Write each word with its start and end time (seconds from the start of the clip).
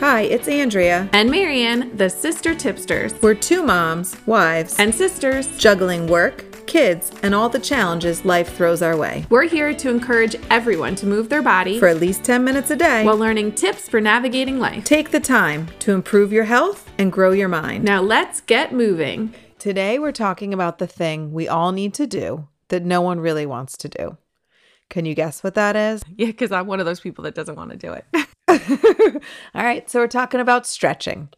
Hi, 0.00 0.22
it's 0.22 0.48
Andrea. 0.48 1.10
And 1.12 1.30
Marianne, 1.30 1.94
the 1.94 2.08
Sister 2.08 2.54
Tipsters. 2.54 3.12
We're 3.20 3.34
two 3.34 3.62
moms, 3.62 4.16
wives, 4.24 4.78
and 4.78 4.94
sisters 4.94 5.46
juggling 5.58 6.06
work, 6.06 6.66
kids, 6.66 7.12
and 7.22 7.34
all 7.34 7.50
the 7.50 7.58
challenges 7.58 8.24
life 8.24 8.56
throws 8.56 8.80
our 8.80 8.96
way. 8.96 9.26
We're 9.28 9.46
here 9.46 9.74
to 9.74 9.90
encourage 9.90 10.36
everyone 10.48 10.94
to 10.96 11.06
move 11.06 11.28
their 11.28 11.42
body 11.42 11.78
for 11.78 11.86
at 11.86 12.00
least 12.00 12.24
10 12.24 12.42
minutes 12.42 12.70
a 12.70 12.76
day 12.76 13.04
while 13.04 13.18
learning 13.18 13.56
tips 13.56 13.90
for 13.90 14.00
navigating 14.00 14.58
life. 14.58 14.84
Take 14.84 15.10
the 15.10 15.20
time 15.20 15.68
to 15.80 15.92
improve 15.92 16.32
your 16.32 16.44
health 16.44 16.90
and 16.96 17.12
grow 17.12 17.32
your 17.32 17.48
mind. 17.48 17.84
Now 17.84 18.00
let's 18.00 18.40
get 18.40 18.72
moving. 18.72 19.34
Today, 19.58 19.98
we're 19.98 20.12
talking 20.12 20.54
about 20.54 20.78
the 20.78 20.86
thing 20.86 21.30
we 21.34 21.46
all 21.46 21.72
need 21.72 21.92
to 21.92 22.06
do 22.06 22.48
that 22.68 22.86
no 22.86 23.02
one 23.02 23.20
really 23.20 23.44
wants 23.44 23.76
to 23.76 23.88
do. 23.90 24.16
Can 24.88 25.04
you 25.04 25.14
guess 25.14 25.44
what 25.44 25.54
that 25.56 25.76
is? 25.76 26.02
Yeah, 26.16 26.28
because 26.28 26.52
I'm 26.52 26.66
one 26.66 26.80
of 26.80 26.86
those 26.86 27.00
people 27.00 27.24
that 27.24 27.34
doesn't 27.34 27.56
want 27.56 27.72
to 27.72 27.76
do 27.76 27.92
it. 27.92 28.06
All 29.54 29.62
right, 29.64 29.88
so 29.88 30.00
we're 30.00 30.06
talking 30.06 30.40
about 30.40 30.66
stretching. 30.66 31.28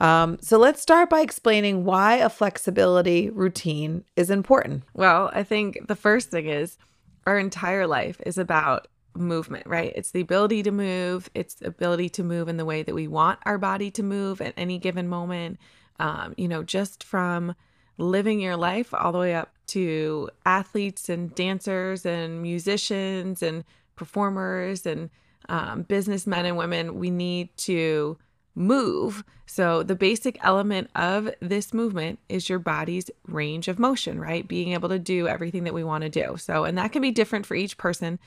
Um, 0.00 0.38
so 0.40 0.58
let's 0.58 0.80
start 0.80 1.10
by 1.10 1.20
explaining 1.20 1.84
why 1.84 2.16
a 2.16 2.28
flexibility 2.28 3.30
routine 3.30 4.04
is 4.16 4.30
important. 4.30 4.84
Well, 4.94 5.30
I 5.34 5.42
think 5.42 5.88
the 5.88 5.96
first 5.96 6.30
thing 6.30 6.46
is 6.46 6.78
our 7.26 7.38
entire 7.38 7.86
life 7.86 8.20
is 8.24 8.38
about 8.38 8.86
movement, 9.14 9.66
right? 9.66 9.92
It's 9.96 10.12
the 10.12 10.20
ability 10.20 10.62
to 10.62 10.70
move, 10.70 11.28
it's 11.34 11.54
the 11.54 11.66
ability 11.66 12.10
to 12.10 12.22
move 12.22 12.48
in 12.48 12.56
the 12.56 12.64
way 12.64 12.84
that 12.84 12.94
we 12.94 13.08
want 13.08 13.40
our 13.44 13.58
body 13.58 13.90
to 13.92 14.02
move 14.02 14.40
at 14.40 14.54
any 14.56 14.78
given 14.78 15.08
moment 15.08 15.58
um, 15.98 16.34
you 16.36 16.48
know, 16.48 16.62
just 16.62 17.02
from 17.02 17.54
living 17.96 18.40
your 18.40 18.56
life 18.56 18.94
all 18.94 19.12
the 19.12 19.18
way 19.18 19.34
up 19.34 19.52
to 19.66 20.30
athletes 20.46 21.08
and 21.08 21.34
dancers 21.34 22.06
and 22.06 22.40
musicians 22.42 23.42
and 23.42 23.64
performers 23.96 24.86
and 24.86 25.10
um, 25.48 25.82
businessmen 25.82 26.46
and 26.46 26.56
women, 26.56 26.98
we 26.98 27.10
need 27.10 27.56
to 27.58 28.18
move. 28.54 29.24
So, 29.46 29.82
the 29.82 29.94
basic 29.94 30.38
element 30.44 30.90
of 30.94 31.30
this 31.40 31.72
movement 31.72 32.18
is 32.28 32.48
your 32.48 32.58
body's 32.58 33.10
range 33.26 33.68
of 33.68 33.78
motion, 33.78 34.20
right? 34.20 34.46
Being 34.46 34.72
able 34.72 34.88
to 34.90 34.98
do 34.98 35.26
everything 35.26 35.64
that 35.64 35.74
we 35.74 35.84
want 35.84 36.02
to 36.02 36.10
do. 36.10 36.36
So, 36.36 36.64
and 36.64 36.76
that 36.76 36.92
can 36.92 37.00
be 37.00 37.10
different 37.10 37.46
for 37.46 37.54
each 37.54 37.78
person, 37.78 38.18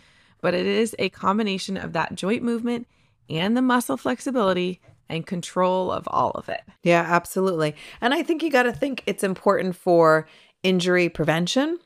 but 0.42 0.54
it 0.54 0.66
is 0.66 0.96
a 0.98 1.10
combination 1.10 1.78
of 1.78 1.94
that 1.94 2.16
joint 2.16 2.44
movement 2.44 2.88
and 3.30 3.56
the 3.56 3.62
muscle 3.62 3.98
flexibility 3.98 4.82
and 5.10 5.28
control 5.28 5.92
of 5.92 6.08
all 6.08 6.32
of 6.32 6.50
it. 6.50 6.62
Yeah, 6.84 7.06
absolutely. 7.08 7.76
And 8.00 8.14
I 8.14 8.24
think 8.24 8.42
you 8.42 8.50
got 8.50 8.64
to 8.64 8.72
think 8.72 9.04
it's 9.06 9.24
important 9.24 9.76
for 9.76 10.28
injury 10.64 11.10
prevention. 11.10 11.80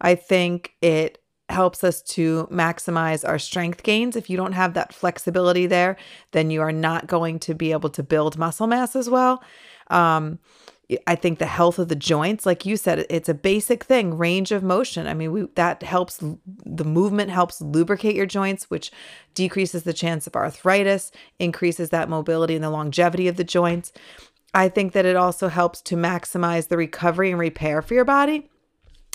I 0.00 0.14
think 0.14 0.72
it 0.80 1.19
helps 1.50 1.84
us 1.84 2.02
to 2.02 2.48
maximize 2.50 3.26
our 3.26 3.38
strength 3.38 3.82
gains. 3.82 4.16
If 4.16 4.30
you 4.30 4.36
don't 4.36 4.52
have 4.52 4.74
that 4.74 4.92
flexibility 4.92 5.66
there, 5.66 5.96
then 6.32 6.50
you 6.50 6.60
are 6.60 6.72
not 6.72 7.06
going 7.06 7.38
to 7.40 7.54
be 7.54 7.72
able 7.72 7.90
to 7.90 8.02
build 8.02 8.38
muscle 8.38 8.66
mass 8.66 8.96
as 8.96 9.10
well. 9.10 9.42
Um, 9.88 10.38
I 11.06 11.14
think 11.14 11.38
the 11.38 11.46
health 11.46 11.78
of 11.78 11.88
the 11.88 11.94
joints, 11.94 12.44
like 12.44 12.66
you 12.66 12.76
said, 12.76 13.06
it's 13.10 13.28
a 13.28 13.34
basic 13.34 13.84
thing, 13.84 14.18
range 14.18 14.50
of 14.50 14.62
motion. 14.62 15.06
I 15.06 15.14
mean, 15.14 15.30
we 15.30 15.42
that 15.54 15.82
helps 15.82 16.22
the 16.66 16.84
movement 16.84 17.30
helps 17.30 17.60
lubricate 17.60 18.16
your 18.16 18.26
joints, 18.26 18.68
which 18.70 18.90
decreases 19.34 19.84
the 19.84 19.92
chance 19.92 20.26
of 20.26 20.34
arthritis, 20.34 21.12
increases 21.38 21.90
that 21.90 22.08
mobility 22.08 22.56
and 22.56 22.64
the 22.64 22.70
longevity 22.70 23.28
of 23.28 23.36
the 23.36 23.44
joints. 23.44 23.92
I 24.52 24.68
think 24.68 24.92
that 24.92 25.06
it 25.06 25.14
also 25.14 25.46
helps 25.46 25.80
to 25.82 25.96
maximize 25.96 26.68
the 26.68 26.76
recovery 26.76 27.30
and 27.30 27.38
repair 27.38 27.82
for 27.82 27.94
your 27.94 28.04
body. 28.04 28.49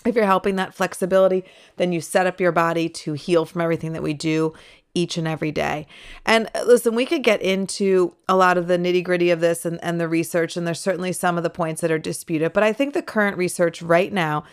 If 0.06 0.16
you're 0.16 0.25
helping 0.25 0.56
that 0.58 0.73
flexibility, 0.73 1.44
then 1.78 1.92
you 1.92 2.02
set 2.02 2.28
up 2.28 2.39
your 2.39 2.52
body 2.52 2.89
to 2.89 3.14
heal 3.14 3.45
from 3.45 3.61
everything 3.61 3.94
that 3.94 4.03
we 4.03 4.14
do 4.14 4.53
each 4.94 5.17
and 5.17 5.28
every 5.28 5.52
day. 5.52 5.88
And 6.25 6.50
uh, 6.56 6.64
listen, 6.66 6.96
we 6.96 7.06
could 7.06 7.24
get 7.24 7.41
into 7.41 8.16
a 8.29 8.35
lot 8.35 8.57
of 8.57 8.68
the 8.68 8.78
nitty 8.78 9.03
gritty 9.03 9.29
of 9.29 9.41
this 9.41 9.66
and, 9.66 9.84
and 9.84 10.00
the 10.00 10.07
research, 10.07 10.56
and 10.56 10.66
there's 10.66 10.79
certainly 10.79 11.12
some 11.12 11.38
of 11.38 11.44
the 11.44 11.50
points 11.50 11.81
that 11.81 11.91
are 11.91 12.00
disputed. 12.00 12.53
But 12.53 12.63
I 12.63 12.72
think 12.72 12.94
the 12.94 13.02
current 13.02 13.38
research 13.38 13.81
right 13.81 14.12
now 14.12 14.46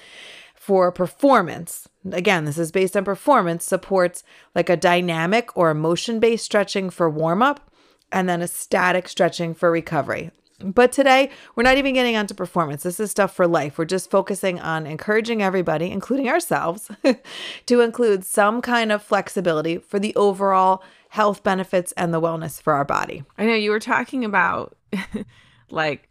for 0.55 0.93
performance, 0.93 1.89
again, 2.11 2.45
this 2.45 2.59
is 2.59 2.71
based 2.71 2.97
on 2.97 3.05
performance, 3.05 3.65
supports 3.65 4.23
like 4.55 4.69
a 4.69 4.77
dynamic 4.77 5.57
or 5.57 5.75
motion 5.75 6.21
based 6.21 6.45
stretching 6.45 6.91
for 6.91 7.11
warm 7.11 7.43
up 7.43 7.69
and 8.13 8.29
then 8.29 8.43
a 8.43 8.47
static 8.47 9.09
stretching 9.09 9.55
for 9.55 9.71
recovery. 9.71 10.31
But 10.63 10.93
today, 10.93 11.31
we're 11.55 11.63
not 11.63 11.77
even 11.77 11.95
getting 11.95 12.17
onto 12.17 12.35
performance. 12.35 12.83
This 12.83 13.01
is 13.01 13.11
stuff 13.11 13.35
for 13.35 13.47
life. 13.47 13.79
We're 13.79 13.85
just 13.85 14.11
focusing 14.11 14.61
on 14.61 14.87
encouraging 14.87 15.43
everybody, 15.43 15.91
including 15.91 16.29
ourselves, 16.29 16.91
to 17.67 17.81
include 17.81 18.25
some 18.25 18.63
kind 18.63 18.93
of 18.93 19.03
flexibility 19.03 19.79
for 19.79 19.99
the 19.99 20.15
overall 20.15 20.83
health 21.09 21.43
benefits 21.43 21.93
and 21.93 22.15
the 22.15 22.21
wellness 22.21 22.61
for 22.61 22.73
our 22.73 22.85
body. 22.85 23.25
I 23.37 23.45
know 23.45 23.55
you 23.55 23.71
were 23.71 23.81
talking 23.81 24.25
about 24.25 24.77
like 25.71 26.09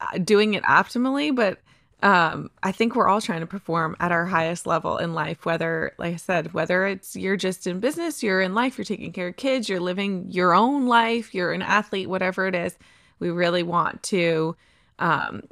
uh, 0.00 0.18
doing 0.18 0.54
it 0.54 0.64
optimally, 0.64 1.34
but 1.34 1.60
um, 2.02 2.50
I 2.62 2.72
think 2.72 2.96
we're 2.96 3.08
all 3.08 3.20
trying 3.20 3.40
to 3.40 3.46
perform 3.46 3.94
at 4.00 4.10
our 4.10 4.24
highest 4.24 4.66
level 4.66 4.96
in 4.96 5.12
life, 5.12 5.44
whether, 5.44 5.92
like 5.98 6.14
I 6.14 6.16
said, 6.16 6.54
whether 6.54 6.86
it's 6.86 7.14
you're 7.14 7.36
just 7.36 7.66
in 7.66 7.78
business, 7.78 8.22
you're 8.22 8.40
in 8.40 8.54
life, 8.54 8.78
you're 8.78 8.86
taking 8.86 9.12
care 9.12 9.28
of 9.28 9.36
kids, 9.36 9.68
you're 9.68 9.80
living 9.80 10.26
your 10.30 10.54
own 10.54 10.86
life, 10.86 11.34
you're 11.34 11.52
an 11.52 11.62
athlete, 11.62 12.08
whatever 12.08 12.46
it 12.46 12.54
is 12.54 12.78
we 13.20 13.30
really 13.30 13.62
want 13.62 14.02
to, 14.04 14.56
um, 14.98 15.42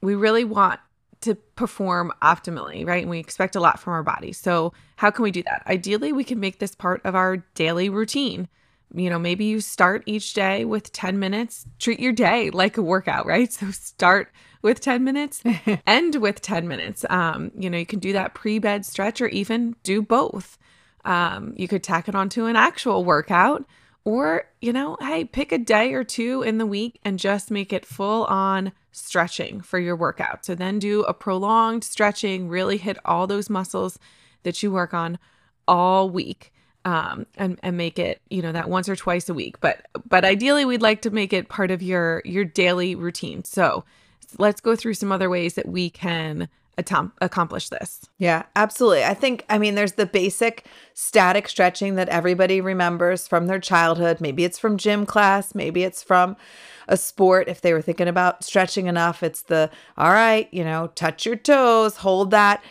we 0.00 0.14
really 0.14 0.44
want 0.44 0.80
to 1.22 1.34
perform 1.34 2.12
optimally, 2.22 2.86
right? 2.86 3.02
And 3.02 3.10
we 3.10 3.18
expect 3.18 3.56
a 3.56 3.60
lot 3.60 3.80
from 3.80 3.92
our 3.92 4.02
body. 4.02 4.32
So, 4.32 4.72
how 4.96 5.10
can 5.10 5.22
we 5.22 5.30
do 5.30 5.42
that? 5.42 5.62
Ideally, 5.66 6.12
we 6.12 6.24
can 6.24 6.40
make 6.40 6.58
this 6.58 6.74
part 6.74 7.04
of 7.04 7.14
our 7.14 7.38
daily 7.54 7.88
routine. 7.88 8.48
You 8.94 9.10
know, 9.10 9.18
maybe 9.18 9.44
you 9.44 9.60
start 9.60 10.04
each 10.06 10.32
day 10.32 10.64
with 10.64 10.92
10 10.92 11.18
minutes, 11.18 11.66
treat 11.78 11.98
your 12.00 12.12
day 12.12 12.50
like 12.50 12.76
a 12.76 12.82
workout, 12.82 13.26
right? 13.26 13.52
So, 13.52 13.70
start 13.70 14.32
with 14.62 14.80
10 14.80 15.04
minutes, 15.04 15.42
end 15.86 16.16
with 16.16 16.40
10 16.40 16.68
minutes. 16.68 17.04
Um, 17.10 17.50
you 17.58 17.68
know, 17.70 17.78
you 17.78 17.86
can 17.86 17.98
do 17.98 18.12
that 18.12 18.34
pre 18.34 18.58
bed 18.58 18.86
stretch 18.86 19.20
or 19.20 19.28
even 19.28 19.76
do 19.82 20.02
both. 20.02 20.58
Um, 21.04 21.54
you 21.56 21.68
could 21.68 21.82
tack 21.82 22.08
it 22.08 22.14
onto 22.14 22.46
an 22.46 22.56
actual 22.56 23.04
workout 23.04 23.64
or, 24.06 24.44
you 24.60 24.72
know, 24.72 24.96
hey, 25.00 25.24
pick 25.24 25.50
a 25.50 25.58
day 25.58 25.92
or 25.92 26.04
two 26.04 26.40
in 26.42 26.58
the 26.58 26.64
week 26.64 27.00
and 27.04 27.18
just 27.18 27.50
make 27.50 27.72
it 27.72 27.84
full 27.84 28.24
on 28.26 28.70
stretching 28.92 29.60
for 29.60 29.80
your 29.80 29.96
workout. 29.96 30.44
So 30.46 30.54
then 30.54 30.78
do 30.78 31.02
a 31.02 31.12
prolonged 31.12 31.82
stretching, 31.82 32.48
really 32.48 32.76
hit 32.76 32.98
all 33.04 33.26
those 33.26 33.50
muscles 33.50 33.98
that 34.44 34.62
you 34.62 34.70
work 34.70 34.94
on 34.94 35.18
all 35.66 36.08
week. 36.08 36.52
Um, 36.84 37.26
and 37.36 37.58
and 37.64 37.76
make 37.76 37.98
it 37.98 38.22
you 38.30 38.42
know 38.42 38.52
that 38.52 38.70
once 38.70 38.88
or 38.88 38.94
twice 38.94 39.28
a 39.28 39.34
week 39.34 39.58
but 39.60 39.84
but 40.08 40.24
ideally 40.24 40.64
we'd 40.64 40.82
like 40.82 41.02
to 41.02 41.10
make 41.10 41.32
it 41.32 41.48
part 41.48 41.72
of 41.72 41.82
your 41.82 42.22
your 42.24 42.44
daily 42.44 42.94
routine 42.94 43.42
so 43.42 43.84
let's 44.38 44.60
go 44.60 44.76
through 44.76 44.94
some 44.94 45.10
other 45.10 45.28
ways 45.28 45.54
that 45.54 45.66
we 45.66 45.90
can 45.90 46.48
accomplish 46.78 47.68
this. 47.70 48.02
Yeah, 48.18 48.44
absolutely. 48.54 49.04
I 49.04 49.14
think, 49.14 49.44
I 49.48 49.58
mean, 49.58 49.74
there's 49.74 49.92
the 49.92 50.06
basic 50.06 50.66
static 50.94 51.48
stretching 51.48 51.94
that 51.94 52.08
everybody 52.08 52.60
remembers 52.60 53.26
from 53.26 53.46
their 53.46 53.58
childhood. 53.58 54.20
Maybe 54.20 54.44
it's 54.44 54.58
from 54.58 54.76
gym 54.76 55.06
class, 55.06 55.54
maybe 55.54 55.84
it's 55.84 56.02
from 56.02 56.36
a 56.88 56.96
sport. 56.96 57.48
If 57.48 57.62
they 57.62 57.72
were 57.72 57.82
thinking 57.82 58.08
about 58.08 58.44
stretching 58.44 58.86
enough, 58.86 59.22
it's 59.22 59.42
the, 59.42 59.70
all 59.96 60.10
right, 60.10 60.52
you 60.52 60.64
know, 60.64 60.88
touch 60.94 61.24
your 61.24 61.36
toes, 61.36 61.96
hold 61.96 62.30
that, 62.30 62.62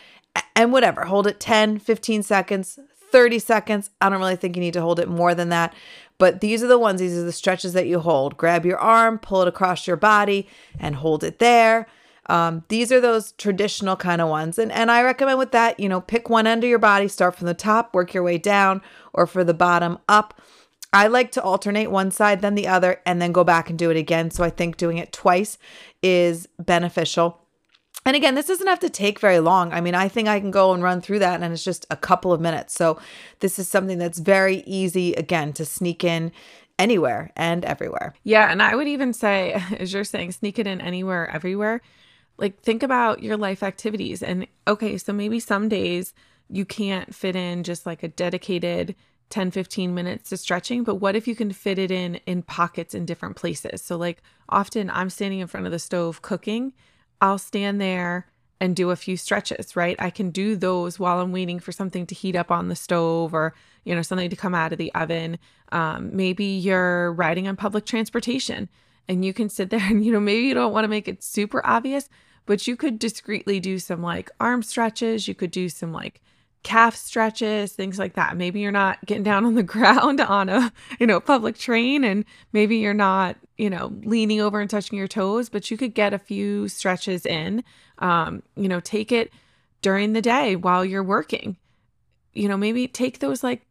and 0.54 0.72
whatever, 0.72 1.04
hold 1.04 1.26
it 1.26 1.40
10, 1.40 1.78
15 1.78 2.22
seconds. 2.22 2.78
30 3.10 3.38
seconds. 3.38 3.90
I 4.00 4.08
don't 4.08 4.18
really 4.18 4.36
think 4.36 4.56
you 4.56 4.60
need 4.60 4.74
to 4.74 4.80
hold 4.80 4.98
it 4.98 5.08
more 5.08 5.34
than 5.34 5.48
that. 5.50 5.72
But 6.18 6.40
these 6.40 6.62
are 6.62 6.66
the 6.66 6.78
ones, 6.78 7.00
these 7.00 7.16
are 7.16 7.22
the 7.22 7.32
stretches 7.32 7.72
that 7.72 7.86
you 7.86 8.00
hold. 8.00 8.36
Grab 8.36 8.66
your 8.66 8.78
arm, 8.78 9.18
pull 9.18 9.42
it 9.42 9.48
across 9.48 9.86
your 9.86 9.96
body, 9.96 10.48
and 10.78 10.96
hold 10.96 11.22
it 11.22 11.38
there. 11.38 11.86
Um, 12.28 12.64
these 12.68 12.90
are 12.90 13.00
those 13.00 13.32
traditional 13.32 13.96
kind 13.96 14.20
of 14.20 14.28
ones. 14.28 14.58
And, 14.58 14.72
and 14.72 14.90
I 14.90 15.02
recommend 15.02 15.38
with 15.38 15.52
that, 15.52 15.78
you 15.78 15.88
know, 15.88 16.00
pick 16.00 16.28
one 16.28 16.46
end 16.46 16.64
of 16.64 16.70
your 16.70 16.78
body, 16.78 17.08
start 17.08 17.36
from 17.36 17.46
the 17.46 17.54
top, 17.54 17.94
work 17.94 18.14
your 18.14 18.22
way 18.22 18.38
down, 18.38 18.82
or 19.12 19.26
for 19.26 19.44
the 19.44 19.54
bottom 19.54 19.98
up. 20.08 20.40
I 20.92 21.08
like 21.08 21.30
to 21.32 21.42
alternate 21.42 21.90
one 21.90 22.10
side, 22.10 22.40
then 22.40 22.54
the 22.54 22.68
other, 22.68 23.00
and 23.04 23.20
then 23.20 23.32
go 23.32 23.44
back 23.44 23.68
and 23.68 23.78
do 23.78 23.90
it 23.90 23.96
again. 23.96 24.30
So 24.30 24.44
I 24.44 24.50
think 24.50 24.76
doing 24.76 24.98
it 24.98 25.12
twice 25.12 25.58
is 26.02 26.48
beneficial. 26.58 27.40
And 28.04 28.14
again, 28.14 28.36
this 28.36 28.46
doesn't 28.46 28.68
have 28.68 28.78
to 28.80 28.88
take 28.88 29.18
very 29.18 29.40
long. 29.40 29.72
I 29.72 29.80
mean, 29.80 29.96
I 29.96 30.08
think 30.08 30.28
I 30.28 30.38
can 30.38 30.52
go 30.52 30.72
and 30.72 30.82
run 30.82 31.00
through 31.00 31.18
that 31.18 31.42
and 31.42 31.52
it's 31.52 31.64
just 31.64 31.86
a 31.90 31.96
couple 31.96 32.32
of 32.32 32.40
minutes. 32.40 32.72
So 32.72 33.00
this 33.40 33.58
is 33.58 33.68
something 33.68 33.98
that's 33.98 34.20
very 34.20 34.58
easy, 34.58 35.12
again, 35.14 35.52
to 35.54 35.64
sneak 35.64 36.04
in 36.04 36.30
anywhere 36.78 37.32
and 37.34 37.64
everywhere. 37.64 38.14
Yeah. 38.22 38.50
And 38.50 38.62
I 38.62 38.76
would 38.76 38.86
even 38.86 39.12
say, 39.12 39.60
as 39.78 39.92
you're 39.92 40.04
saying, 40.04 40.32
sneak 40.32 40.58
it 40.58 40.68
in 40.68 40.80
anywhere, 40.80 41.28
everywhere 41.28 41.82
like 42.38 42.60
think 42.60 42.82
about 42.82 43.22
your 43.22 43.36
life 43.36 43.62
activities 43.62 44.22
and 44.22 44.46
okay 44.66 44.98
so 44.98 45.12
maybe 45.12 45.40
some 45.40 45.68
days 45.68 46.14
you 46.48 46.64
can't 46.64 47.14
fit 47.14 47.34
in 47.34 47.62
just 47.62 47.86
like 47.86 48.02
a 48.02 48.08
dedicated 48.08 48.94
10 49.30 49.50
15 49.50 49.94
minutes 49.94 50.30
to 50.30 50.36
stretching 50.36 50.84
but 50.84 50.96
what 50.96 51.16
if 51.16 51.26
you 51.26 51.34
can 51.34 51.52
fit 51.52 51.78
it 51.78 51.90
in 51.90 52.16
in 52.26 52.42
pockets 52.42 52.94
in 52.94 53.04
different 53.04 53.36
places 53.36 53.82
so 53.82 53.96
like 53.96 54.22
often 54.48 54.90
i'm 54.90 55.10
standing 55.10 55.40
in 55.40 55.46
front 55.46 55.66
of 55.66 55.72
the 55.72 55.78
stove 55.78 56.22
cooking 56.22 56.72
i'll 57.20 57.38
stand 57.38 57.80
there 57.80 58.26
and 58.60 58.74
do 58.74 58.90
a 58.90 58.96
few 58.96 59.16
stretches, 59.16 59.76
right? 59.76 59.96
I 59.98 60.10
can 60.10 60.30
do 60.30 60.56
those 60.56 60.98
while 60.98 61.20
I'm 61.20 61.32
waiting 61.32 61.58
for 61.58 61.72
something 61.72 62.06
to 62.06 62.14
heat 62.14 62.36
up 62.36 62.50
on 62.50 62.68
the 62.68 62.76
stove 62.76 63.34
or, 63.34 63.54
you 63.84 63.94
know, 63.94 64.02
something 64.02 64.30
to 64.30 64.36
come 64.36 64.54
out 64.54 64.72
of 64.72 64.78
the 64.78 64.94
oven. 64.94 65.38
Um, 65.72 66.14
maybe 66.14 66.44
you're 66.44 67.12
riding 67.12 67.46
on 67.48 67.56
public 67.56 67.84
transportation 67.84 68.68
and 69.08 69.24
you 69.24 69.34
can 69.34 69.48
sit 69.48 69.70
there 69.70 69.80
and, 69.82 70.04
you 70.04 70.12
know, 70.12 70.20
maybe 70.20 70.46
you 70.46 70.54
don't 70.54 70.72
want 70.72 70.84
to 70.84 70.88
make 70.88 71.08
it 71.08 71.22
super 71.22 71.64
obvious, 71.66 72.08
but 72.46 72.66
you 72.66 72.76
could 72.76 72.98
discreetly 72.98 73.60
do 73.60 73.78
some 73.78 74.02
like 74.02 74.30
arm 74.40 74.62
stretches. 74.62 75.28
You 75.28 75.34
could 75.34 75.50
do 75.50 75.68
some 75.68 75.92
like 75.92 76.20
calf 76.62 76.96
stretches, 76.96 77.72
things 77.72 77.98
like 77.98 78.14
that. 78.14 78.36
Maybe 78.36 78.60
you're 78.60 78.72
not 78.72 79.04
getting 79.04 79.22
down 79.22 79.44
on 79.44 79.54
the 79.54 79.62
ground 79.74 80.20
on 80.20 80.48
a, 80.48 80.72
you 80.98 81.06
know, 81.06 81.20
public 81.20 81.58
train 81.58 82.04
and 82.04 82.24
maybe 82.52 82.76
you're 82.78 82.94
not, 82.94 83.36
you 83.58 83.70
know, 83.70 83.92
leaning 84.04 84.40
over 84.40 84.60
and 84.60 84.70
touching 84.70 84.98
your 84.98 85.08
toes, 85.08 85.48
but 85.48 85.70
you 85.70 85.76
could 85.76 85.94
get 85.94 86.14
a 86.14 86.18
few 86.18 86.68
stretches 86.68 87.26
in. 87.26 87.62
Um, 87.98 88.42
you 88.56 88.68
know, 88.68 88.80
take 88.80 89.12
it 89.12 89.32
during 89.80 90.12
the 90.12 90.22
day 90.22 90.56
while 90.56 90.84
you're 90.84 91.02
working. 91.02 91.56
You 92.32 92.48
know, 92.48 92.56
maybe 92.56 92.86
take 92.88 93.20
those 93.20 93.42
like 93.42 93.64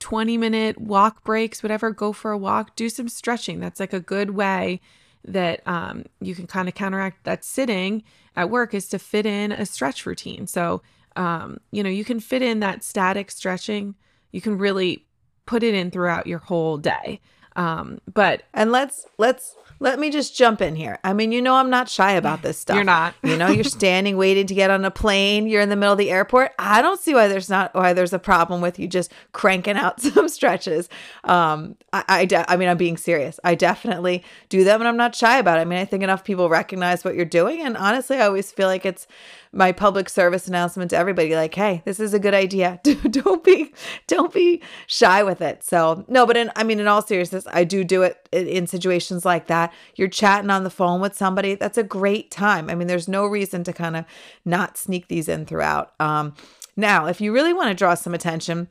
20 0.00 0.36
minute 0.36 0.80
walk 0.80 1.22
breaks, 1.22 1.62
whatever, 1.62 1.90
go 1.90 2.12
for 2.12 2.30
a 2.30 2.38
walk, 2.38 2.76
do 2.76 2.88
some 2.88 3.08
stretching. 3.08 3.60
That's 3.60 3.78
like 3.78 3.92
a 3.92 4.00
good 4.00 4.30
way 4.30 4.80
that 5.26 5.66
um, 5.66 6.04
you 6.20 6.34
can 6.34 6.46
kind 6.46 6.68
of 6.68 6.74
counteract 6.74 7.24
that 7.24 7.44
sitting 7.44 8.02
at 8.36 8.50
work 8.50 8.74
is 8.74 8.88
to 8.88 8.98
fit 8.98 9.26
in 9.26 9.52
a 9.52 9.66
stretch 9.66 10.06
routine. 10.06 10.46
So, 10.46 10.82
um, 11.16 11.58
you 11.70 11.82
know, 11.82 11.90
you 11.90 12.04
can 12.04 12.20
fit 12.20 12.42
in 12.42 12.60
that 12.60 12.84
static 12.84 13.30
stretching. 13.30 13.94
You 14.32 14.40
can 14.40 14.58
really 14.58 15.06
put 15.46 15.62
it 15.62 15.74
in 15.74 15.90
throughout 15.90 16.26
your 16.26 16.38
whole 16.38 16.76
day. 16.76 17.20
Um, 17.56 18.00
but 18.12 18.42
and 18.54 18.70
let's 18.70 19.06
let's 19.18 19.56
let 19.78 19.98
me 19.98 20.10
just 20.10 20.36
jump 20.36 20.62
in 20.62 20.74
here. 20.74 20.98
I 21.04 21.12
mean, 21.12 21.32
you 21.32 21.42
know, 21.42 21.54
I'm 21.54 21.68
not 21.68 21.88
shy 21.88 22.12
about 22.12 22.40
this 22.42 22.58
stuff. 22.58 22.76
You're 22.76 22.84
not. 22.84 23.14
you 23.22 23.36
know, 23.36 23.48
you're 23.48 23.64
standing 23.64 24.16
waiting 24.16 24.46
to 24.46 24.54
get 24.54 24.70
on 24.70 24.84
a 24.84 24.90
plane. 24.90 25.46
You're 25.46 25.60
in 25.60 25.68
the 25.68 25.76
middle 25.76 25.92
of 25.92 25.98
the 25.98 26.10
airport. 26.10 26.52
I 26.58 26.80
don't 26.80 27.00
see 27.00 27.14
why 27.14 27.28
there's 27.28 27.50
not 27.50 27.74
why 27.74 27.92
there's 27.92 28.12
a 28.12 28.18
problem 28.18 28.60
with 28.60 28.78
you 28.78 28.88
just 28.88 29.12
cranking 29.32 29.76
out 29.76 30.00
some 30.14 30.28
stretches. 30.28 30.88
Um, 31.24 31.76
I 31.92 32.04
I, 32.08 32.24
de- 32.24 32.50
I 32.50 32.56
mean, 32.56 32.68
I'm 32.68 32.78
being 32.78 32.96
serious. 32.96 33.38
I 33.44 33.54
definitely 33.54 34.24
do 34.48 34.64
them, 34.64 34.80
and 34.80 34.88
I'm 34.88 34.96
not 34.96 35.14
shy 35.14 35.38
about 35.38 35.58
it. 35.58 35.62
I 35.62 35.64
mean, 35.64 35.78
I 35.78 35.84
think 35.84 36.02
enough 36.02 36.24
people 36.24 36.48
recognize 36.48 37.04
what 37.04 37.14
you're 37.14 37.24
doing, 37.24 37.60
and 37.60 37.76
honestly, 37.76 38.16
I 38.16 38.26
always 38.26 38.52
feel 38.52 38.68
like 38.68 38.86
it's 38.86 39.06
my 39.52 39.72
public 39.72 40.08
service 40.08 40.48
announcement 40.48 40.90
to 40.90 40.96
everybody 40.96 41.34
like 41.34 41.54
hey 41.54 41.82
this 41.84 42.00
is 42.00 42.14
a 42.14 42.18
good 42.18 42.34
idea. 42.34 42.80
Don't 42.84 43.42
be 43.44 43.72
don't 44.06 44.32
be 44.32 44.62
shy 44.86 45.22
with 45.22 45.40
it. 45.40 45.62
So 45.62 46.04
no 46.08 46.26
but 46.26 46.36
in 46.36 46.50
i 46.56 46.64
mean 46.64 46.80
in 46.80 46.88
all 46.88 47.02
seriousness 47.02 47.46
i 47.52 47.64
do 47.64 47.84
do 47.84 48.02
it 48.02 48.28
in 48.32 48.66
situations 48.66 49.24
like 49.24 49.46
that. 49.46 49.72
You're 49.94 50.08
chatting 50.08 50.50
on 50.50 50.64
the 50.64 50.70
phone 50.70 51.00
with 51.00 51.16
somebody 51.16 51.54
that's 51.54 51.78
a 51.78 51.82
great 51.82 52.30
time. 52.30 52.68
I 52.70 52.74
mean 52.74 52.88
there's 52.88 53.08
no 53.08 53.26
reason 53.26 53.64
to 53.64 53.72
kind 53.72 53.96
of 53.96 54.04
not 54.44 54.76
sneak 54.76 55.08
these 55.08 55.28
in 55.28 55.46
throughout. 55.46 55.92
Um 56.00 56.34
now 56.76 57.06
if 57.06 57.20
you 57.20 57.32
really 57.32 57.52
want 57.52 57.68
to 57.68 57.74
draw 57.74 57.94
some 57.94 58.14
attention 58.14 58.68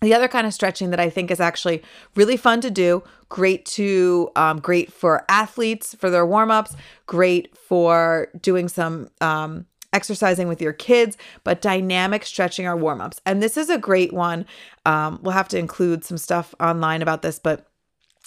the 0.00 0.14
other 0.14 0.28
kind 0.28 0.46
of 0.46 0.54
stretching 0.54 0.90
that 0.90 1.00
I 1.00 1.10
think 1.10 1.30
is 1.30 1.40
actually 1.40 1.82
really 2.14 2.36
fun 2.36 2.60
to 2.62 2.70
do, 2.70 3.02
great 3.28 3.66
to, 3.66 4.30
um, 4.34 4.58
great 4.58 4.92
for 4.92 5.24
athletes 5.28 5.94
for 5.94 6.08
their 6.08 6.24
warm 6.24 6.50
ups, 6.50 6.74
great 7.06 7.56
for 7.56 8.28
doing 8.40 8.68
some 8.68 9.10
um, 9.20 9.66
exercising 9.92 10.48
with 10.48 10.60
your 10.62 10.72
kids, 10.72 11.16
but 11.44 11.60
dynamic 11.60 12.24
stretching 12.24 12.66
are 12.66 12.76
warm 12.76 13.00
ups. 13.00 13.20
And 13.26 13.42
this 13.42 13.56
is 13.56 13.70
a 13.70 13.78
great 13.78 14.12
one. 14.12 14.46
Um, 14.86 15.18
we'll 15.22 15.32
have 15.32 15.48
to 15.48 15.58
include 15.58 16.04
some 16.04 16.18
stuff 16.18 16.54
online 16.60 17.02
about 17.02 17.22
this, 17.22 17.38
but 17.38 17.66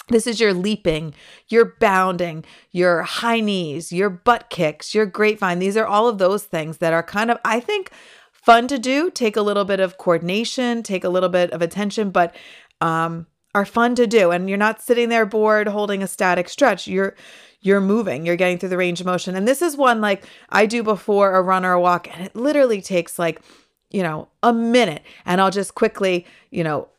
this 0.09 0.27
is 0.27 0.39
your 0.39 0.53
leaping, 0.53 1.13
your 1.47 1.75
bounding, 1.79 2.43
your 2.71 3.03
high 3.03 3.39
knees, 3.39 3.91
your 3.93 4.09
butt 4.09 4.49
kicks, 4.49 4.93
your 4.93 5.05
grapevine. 5.05 5.59
These 5.59 5.77
are 5.77 5.85
all 5.85 6.07
of 6.07 6.17
those 6.17 6.43
things 6.43 6.79
that 6.79 6.93
are 6.93 7.03
kind 7.03 7.31
of, 7.31 7.37
I 7.45 7.59
think, 7.59 7.91
fun 8.31 8.67
to 8.67 8.77
do. 8.77 9.09
Take 9.09 9.37
a 9.37 9.41
little 9.41 9.63
bit 9.63 9.79
of 9.79 9.97
coordination, 9.97 10.83
take 10.83 11.05
a 11.05 11.09
little 11.09 11.29
bit 11.29 11.51
of 11.51 11.61
attention, 11.61 12.11
but 12.11 12.35
um, 12.81 13.27
are 13.55 13.65
fun 13.65 13.95
to 13.95 14.07
do. 14.07 14.31
And 14.31 14.49
you're 14.49 14.57
not 14.57 14.81
sitting 14.81 15.09
there 15.09 15.25
bored 15.25 15.67
holding 15.67 16.03
a 16.03 16.07
static 16.07 16.49
stretch. 16.49 16.87
You're 16.87 17.15
you're 17.61 17.81
moving, 17.81 18.25
you're 18.25 18.35
getting 18.35 18.57
through 18.57 18.69
the 18.69 18.77
range 18.77 18.99
of 18.99 19.05
motion. 19.05 19.35
And 19.35 19.47
this 19.47 19.61
is 19.61 19.77
one 19.77 20.01
like 20.01 20.25
I 20.49 20.65
do 20.65 20.83
before 20.83 21.33
a 21.33 21.41
run 21.41 21.63
or 21.63 21.71
a 21.71 21.79
walk, 21.79 22.13
and 22.13 22.25
it 22.25 22.35
literally 22.35 22.81
takes 22.81 23.17
like, 23.17 23.41
you 23.89 24.03
know, 24.03 24.27
a 24.43 24.51
minute. 24.51 25.01
And 25.25 25.39
I'll 25.39 25.49
just 25.49 25.73
quickly, 25.73 26.25
you 26.51 26.63
know, 26.63 26.89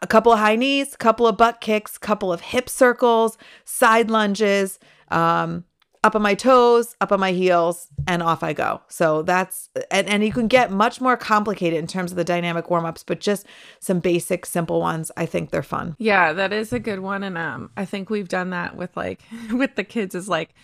a 0.00 0.06
couple 0.06 0.32
of 0.32 0.38
high 0.38 0.56
knees, 0.56 0.94
a 0.94 0.96
couple 0.96 1.26
of 1.26 1.36
butt 1.36 1.60
kicks, 1.60 1.98
couple 1.98 2.32
of 2.32 2.40
hip 2.40 2.70
circles, 2.70 3.36
side 3.66 4.10
lunges, 4.10 4.78
um, 5.10 5.64
up 6.02 6.14
on 6.14 6.22
my 6.22 6.34
toes, 6.34 6.96
up 7.00 7.12
on 7.12 7.20
my 7.20 7.32
heels, 7.32 7.88
and 8.06 8.22
off 8.22 8.42
I 8.42 8.52
go. 8.52 8.80
So 8.88 9.22
that's 9.22 9.68
and, 9.90 10.08
and 10.08 10.24
you 10.24 10.32
can 10.32 10.48
get 10.48 10.70
much 10.70 11.00
more 11.00 11.16
complicated 11.16 11.78
in 11.78 11.86
terms 11.86 12.10
of 12.10 12.16
the 12.16 12.24
dynamic 12.24 12.70
warm-ups, 12.70 13.04
but 13.04 13.20
just 13.20 13.46
some 13.80 14.00
basic 14.00 14.46
simple 14.46 14.80
ones. 14.80 15.10
I 15.16 15.26
think 15.26 15.50
they're 15.50 15.62
fun. 15.62 15.96
Yeah, 15.98 16.32
that 16.32 16.52
is 16.52 16.72
a 16.72 16.78
good 16.78 17.00
one. 17.00 17.22
And 17.22 17.36
um 17.36 17.70
I 17.76 17.84
think 17.84 18.08
we've 18.08 18.28
done 18.28 18.50
that 18.50 18.76
with 18.76 18.96
like 18.96 19.20
with 19.52 19.76
the 19.76 19.84
kids 19.84 20.14
is 20.14 20.28
like 20.28 20.54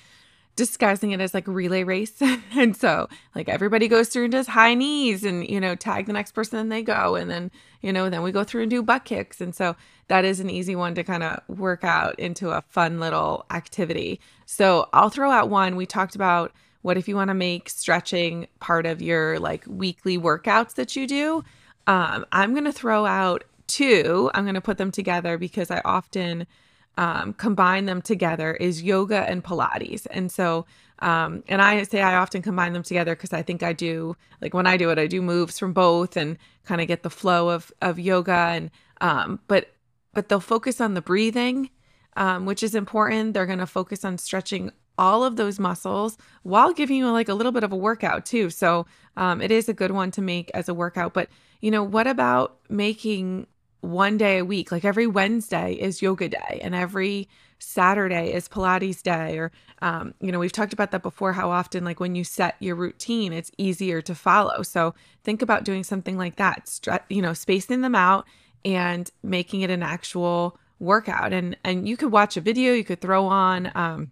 disguising 0.56 1.12
it 1.12 1.20
as 1.20 1.34
like 1.34 1.46
a 1.46 1.52
relay 1.52 1.84
race. 1.84 2.20
and 2.56 2.76
so 2.76 3.08
like 3.34 3.48
everybody 3.48 3.88
goes 3.88 4.08
through 4.08 4.24
and 4.24 4.32
does 4.32 4.48
high 4.48 4.74
knees 4.74 5.22
and, 5.22 5.48
you 5.48 5.60
know, 5.60 5.74
tag 5.74 6.06
the 6.06 6.12
next 6.12 6.32
person 6.32 6.58
and 6.58 6.72
they 6.72 6.82
go. 6.82 7.14
And 7.14 7.30
then, 7.30 7.50
you 7.82 7.92
know, 7.92 8.10
then 8.10 8.22
we 8.22 8.32
go 8.32 8.42
through 8.42 8.62
and 8.62 8.70
do 8.70 8.82
butt 8.82 9.04
kicks. 9.04 9.40
And 9.40 9.54
so 9.54 9.76
that 10.08 10.24
is 10.24 10.40
an 10.40 10.50
easy 10.50 10.74
one 10.74 10.94
to 10.94 11.04
kind 11.04 11.22
of 11.22 11.40
work 11.48 11.84
out 11.84 12.18
into 12.18 12.50
a 12.50 12.62
fun 12.62 12.98
little 12.98 13.44
activity. 13.50 14.20
So 14.46 14.88
I'll 14.92 15.10
throw 15.10 15.30
out 15.30 15.50
one. 15.50 15.76
We 15.76 15.86
talked 15.86 16.14
about 16.14 16.52
what 16.82 16.96
if 16.96 17.08
you 17.08 17.16
want 17.16 17.28
to 17.28 17.34
make 17.34 17.68
stretching 17.68 18.46
part 18.60 18.86
of 18.86 19.02
your 19.02 19.38
like 19.38 19.64
weekly 19.66 20.18
workouts 20.18 20.74
that 20.74 20.96
you 20.96 21.06
do. 21.06 21.44
Um, 21.86 22.24
I'm 22.32 22.52
going 22.52 22.64
to 22.64 22.72
throw 22.72 23.06
out 23.06 23.44
two. 23.66 24.30
I'm 24.34 24.44
going 24.44 24.54
to 24.54 24.60
put 24.60 24.78
them 24.78 24.90
together 24.90 25.36
because 25.36 25.70
I 25.70 25.82
often 25.84 26.46
um, 26.96 27.34
combine 27.34 27.84
them 27.84 28.00
together 28.00 28.54
is 28.54 28.82
yoga 28.82 29.28
and 29.28 29.44
Pilates. 29.44 30.06
And 30.10 30.32
so, 30.32 30.66
um, 31.00 31.42
and 31.46 31.60
I 31.60 31.82
say 31.82 32.00
I 32.00 32.16
often 32.16 32.42
combine 32.42 32.72
them 32.72 32.82
together 32.82 33.14
because 33.14 33.32
I 33.32 33.42
think 33.42 33.62
I 33.62 33.72
do, 33.72 34.16
like 34.40 34.54
when 34.54 34.66
I 34.66 34.76
do 34.76 34.90
it, 34.90 34.98
I 34.98 35.06
do 35.06 35.20
moves 35.20 35.58
from 35.58 35.72
both 35.72 36.16
and 36.16 36.38
kind 36.64 36.80
of 36.80 36.88
get 36.88 37.02
the 37.02 37.10
flow 37.10 37.50
of, 37.50 37.70
of 37.82 37.98
yoga. 37.98 38.32
And, 38.32 38.70
um, 39.00 39.40
but, 39.46 39.74
but 40.14 40.28
they'll 40.28 40.40
focus 40.40 40.80
on 40.80 40.94
the 40.94 41.02
breathing, 41.02 41.70
um, 42.16 42.46
which 42.46 42.62
is 42.62 42.74
important. 42.74 43.34
They're 43.34 43.46
going 43.46 43.58
to 43.58 43.66
focus 43.66 44.04
on 44.04 44.16
stretching 44.16 44.72
all 44.98 45.22
of 45.22 45.36
those 45.36 45.58
muscles 45.58 46.16
while 46.42 46.72
giving 46.72 46.96
you 46.96 47.10
like 47.10 47.28
a 47.28 47.34
little 47.34 47.52
bit 47.52 47.64
of 47.64 47.72
a 47.72 47.76
workout 47.76 48.24
too. 48.24 48.48
So, 48.48 48.86
um, 49.18 49.42
it 49.42 49.50
is 49.50 49.68
a 49.68 49.74
good 49.74 49.90
one 49.90 50.10
to 50.12 50.22
make 50.22 50.50
as 50.54 50.70
a 50.70 50.74
workout. 50.74 51.12
But, 51.12 51.28
you 51.60 51.70
know, 51.70 51.82
what 51.82 52.06
about 52.06 52.56
making 52.70 53.46
one 53.80 54.16
day 54.16 54.38
a 54.38 54.44
week. 54.44 54.72
Like 54.72 54.84
every 54.84 55.06
Wednesday 55.06 55.74
is 55.74 56.02
yoga 56.02 56.28
day, 56.28 56.60
and 56.62 56.74
every 56.74 57.28
Saturday 57.58 58.32
is 58.34 58.48
Pilates 58.48 59.02
day. 59.02 59.38
Or, 59.38 59.50
um, 59.80 60.14
you 60.20 60.30
know, 60.30 60.38
we've 60.38 60.52
talked 60.52 60.72
about 60.72 60.90
that 60.90 61.02
before 61.02 61.32
how 61.32 61.50
often, 61.50 61.84
like 61.84 62.00
when 62.00 62.14
you 62.14 62.24
set 62.24 62.56
your 62.60 62.76
routine, 62.76 63.32
it's 63.32 63.50
easier 63.56 64.02
to 64.02 64.14
follow. 64.14 64.62
So 64.62 64.94
think 65.24 65.42
about 65.42 65.64
doing 65.64 65.84
something 65.84 66.18
like 66.18 66.36
that, 66.36 66.66
Stre- 66.66 67.00
you 67.08 67.22
know, 67.22 67.32
spacing 67.32 67.80
them 67.80 67.94
out 67.94 68.26
and 68.64 69.10
making 69.22 69.62
it 69.62 69.70
an 69.70 69.82
actual 69.82 70.58
workout. 70.78 71.32
And, 71.32 71.56
and 71.64 71.88
you 71.88 71.96
could 71.96 72.12
watch 72.12 72.36
a 72.36 72.42
video, 72.42 72.74
you 72.74 72.84
could 72.84 73.00
throw 73.00 73.26
on, 73.26 73.72
um, 73.74 74.10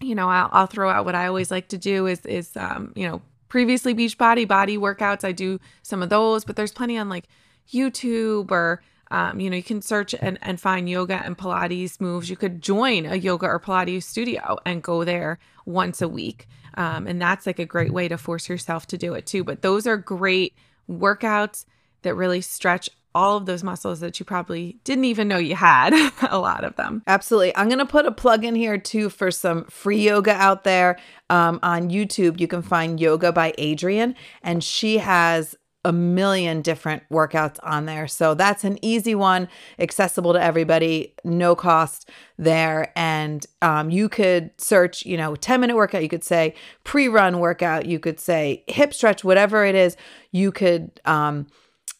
you 0.00 0.14
know, 0.14 0.28
I'll, 0.28 0.48
I'll 0.52 0.66
throw 0.66 0.88
out 0.88 1.04
what 1.04 1.16
I 1.16 1.26
always 1.26 1.50
like 1.50 1.68
to 1.68 1.78
do 1.78 2.06
is, 2.06 2.24
is, 2.26 2.56
um, 2.56 2.92
you 2.94 3.08
know, 3.08 3.20
previously 3.48 3.94
Beachbody 3.94 4.46
body 4.46 4.78
workouts. 4.78 5.24
I 5.24 5.32
do 5.32 5.58
some 5.82 6.02
of 6.02 6.10
those, 6.10 6.44
but 6.44 6.54
there's 6.54 6.70
plenty 6.70 6.98
on 6.98 7.08
like 7.08 7.24
YouTube 7.72 8.50
or 8.50 8.82
um, 9.10 9.40
you 9.40 9.48
know, 9.48 9.56
you 9.56 9.62
can 9.62 9.80
search 9.80 10.14
and, 10.14 10.38
and 10.42 10.60
find 10.60 10.88
yoga 10.88 11.22
and 11.24 11.36
Pilates 11.36 12.00
moves. 12.00 12.28
You 12.28 12.36
could 12.36 12.60
join 12.60 13.06
a 13.06 13.16
yoga 13.16 13.46
or 13.46 13.58
Pilates 13.58 14.02
studio 14.02 14.58
and 14.66 14.82
go 14.82 15.04
there 15.04 15.38
once 15.64 16.02
a 16.02 16.08
week. 16.08 16.46
Um, 16.74 17.06
and 17.06 17.20
that's 17.20 17.46
like 17.46 17.58
a 17.58 17.64
great 17.64 17.92
way 17.92 18.08
to 18.08 18.18
force 18.18 18.48
yourself 18.48 18.86
to 18.88 18.98
do 18.98 19.14
it 19.14 19.26
too. 19.26 19.44
But 19.44 19.62
those 19.62 19.86
are 19.86 19.96
great 19.96 20.54
workouts 20.88 21.64
that 22.02 22.14
really 22.14 22.40
stretch 22.40 22.90
all 23.14 23.36
of 23.36 23.46
those 23.46 23.64
muscles 23.64 24.00
that 24.00 24.20
you 24.20 24.26
probably 24.26 24.78
didn't 24.84 25.06
even 25.06 25.26
know 25.26 25.38
you 25.38 25.56
had 25.56 25.92
a 26.30 26.38
lot 26.38 26.62
of 26.62 26.76
them 26.76 27.02
absolutely 27.06 27.56
i'm 27.56 27.66
going 27.66 27.78
to 27.78 27.86
put 27.86 28.06
a 28.06 28.12
plug 28.12 28.44
in 28.44 28.54
here 28.54 28.78
too 28.78 29.08
for 29.08 29.30
some 29.30 29.64
free 29.64 30.02
yoga 30.02 30.32
out 30.32 30.62
there 30.62 30.98
um, 31.30 31.58
on 31.62 31.88
youtube 31.90 32.38
you 32.38 32.46
can 32.46 32.62
find 32.62 33.00
yoga 33.00 33.32
by 33.32 33.52
adriene 33.58 34.14
and 34.42 34.62
she 34.62 34.98
has 34.98 35.56
a 35.84 35.92
million 35.92 36.60
different 36.60 37.02
workouts 37.10 37.58
on 37.62 37.86
there. 37.86 38.08
So 38.08 38.34
that's 38.34 38.64
an 38.64 38.78
easy 38.82 39.14
one, 39.14 39.48
accessible 39.78 40.32
to 40.32 40.42
everybody, 40.42 41.14
no 41.24 41.54
cost 41.54 42.10
there. 42.36 42.92
And 42.96 43.46
um, 43.62 43.90
you 43.90 44.08
could 44.08 44.50
search, 44.58 45.06
you 45.06 45.16
know, 45.16 45.36
10 45.36 45.60
minute 45.60 45.76
workout, 45.76 46.02
you 46.02 46.08
could 46.08 46.24
say 46.24 46.54
pre 46.84 47.08
run 47.08 47.38
workout, 47.38 47.86
you 47.86 48.00
could 48.00 48.18
say 48.18 48.64
hip 48.66 48.92
stretch, 48.92 49.22
whatever 49.22 49.64
it 49.64 49.74
is, 49.74 49.96
you 50.32 50.50
could 50.50 51.00
um, 51.04 51.46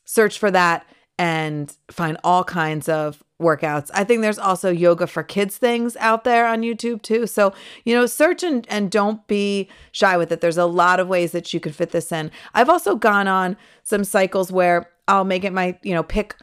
search 0.04 0.38
for 0.38 0.50
that 0.50 0.84
and 1.18 1.76
find 1.90 2.16
all 2.22 2.44
kinds 2.44 2.88
of 2.88 3.22
workouts. 3.40 3.90
I 3.92 4.04
think 4.04 4.22
there's 4.22 4.38
also 4.38 4.70
yoga 4.70 5.06
for 5.06 5.22
kids 5.22 5.58
things 5.58 5.96
out 5.96 6.24
there 6.24 6.46
on 6.46 6.62
YouTube 6.62 7.02
too. 7.02 7.26
So, 7.26 7.52
you 7.84 7.94
know, 7.94 8.06
search 8.06 8.42
and, 8.42 8.66
and 8.68 8.90
don't 8.90 9.26
be 9.26 9.68
shy 9.92 10.16
with 10.16 10.32
it. 10.32 10.40
There's 10.40 10.58
a 10.58 10.66
lot 10.66 11.00
of 11.00 11.08
ways 11.08 11.32
that 11.32 11.52
you 11.52 11.60
could 11.60 11.74
fit 11.74 11.90
this 11.90 12.12
in. 12.12 12.30
I've 12.54 12.68
also 12.68 12.96
gone 12.96 13.28
on 13.28 13.56
some 13.82 14.04
cycles 14.04 14.50
where 14.50 14.90
I'll 15.06 15.24
make 15.24 15.44
it 15.44 15.52
my, 15.52 15.78
you 15.82 15.94
know, 15.94 16.02
pick 16.02 16.36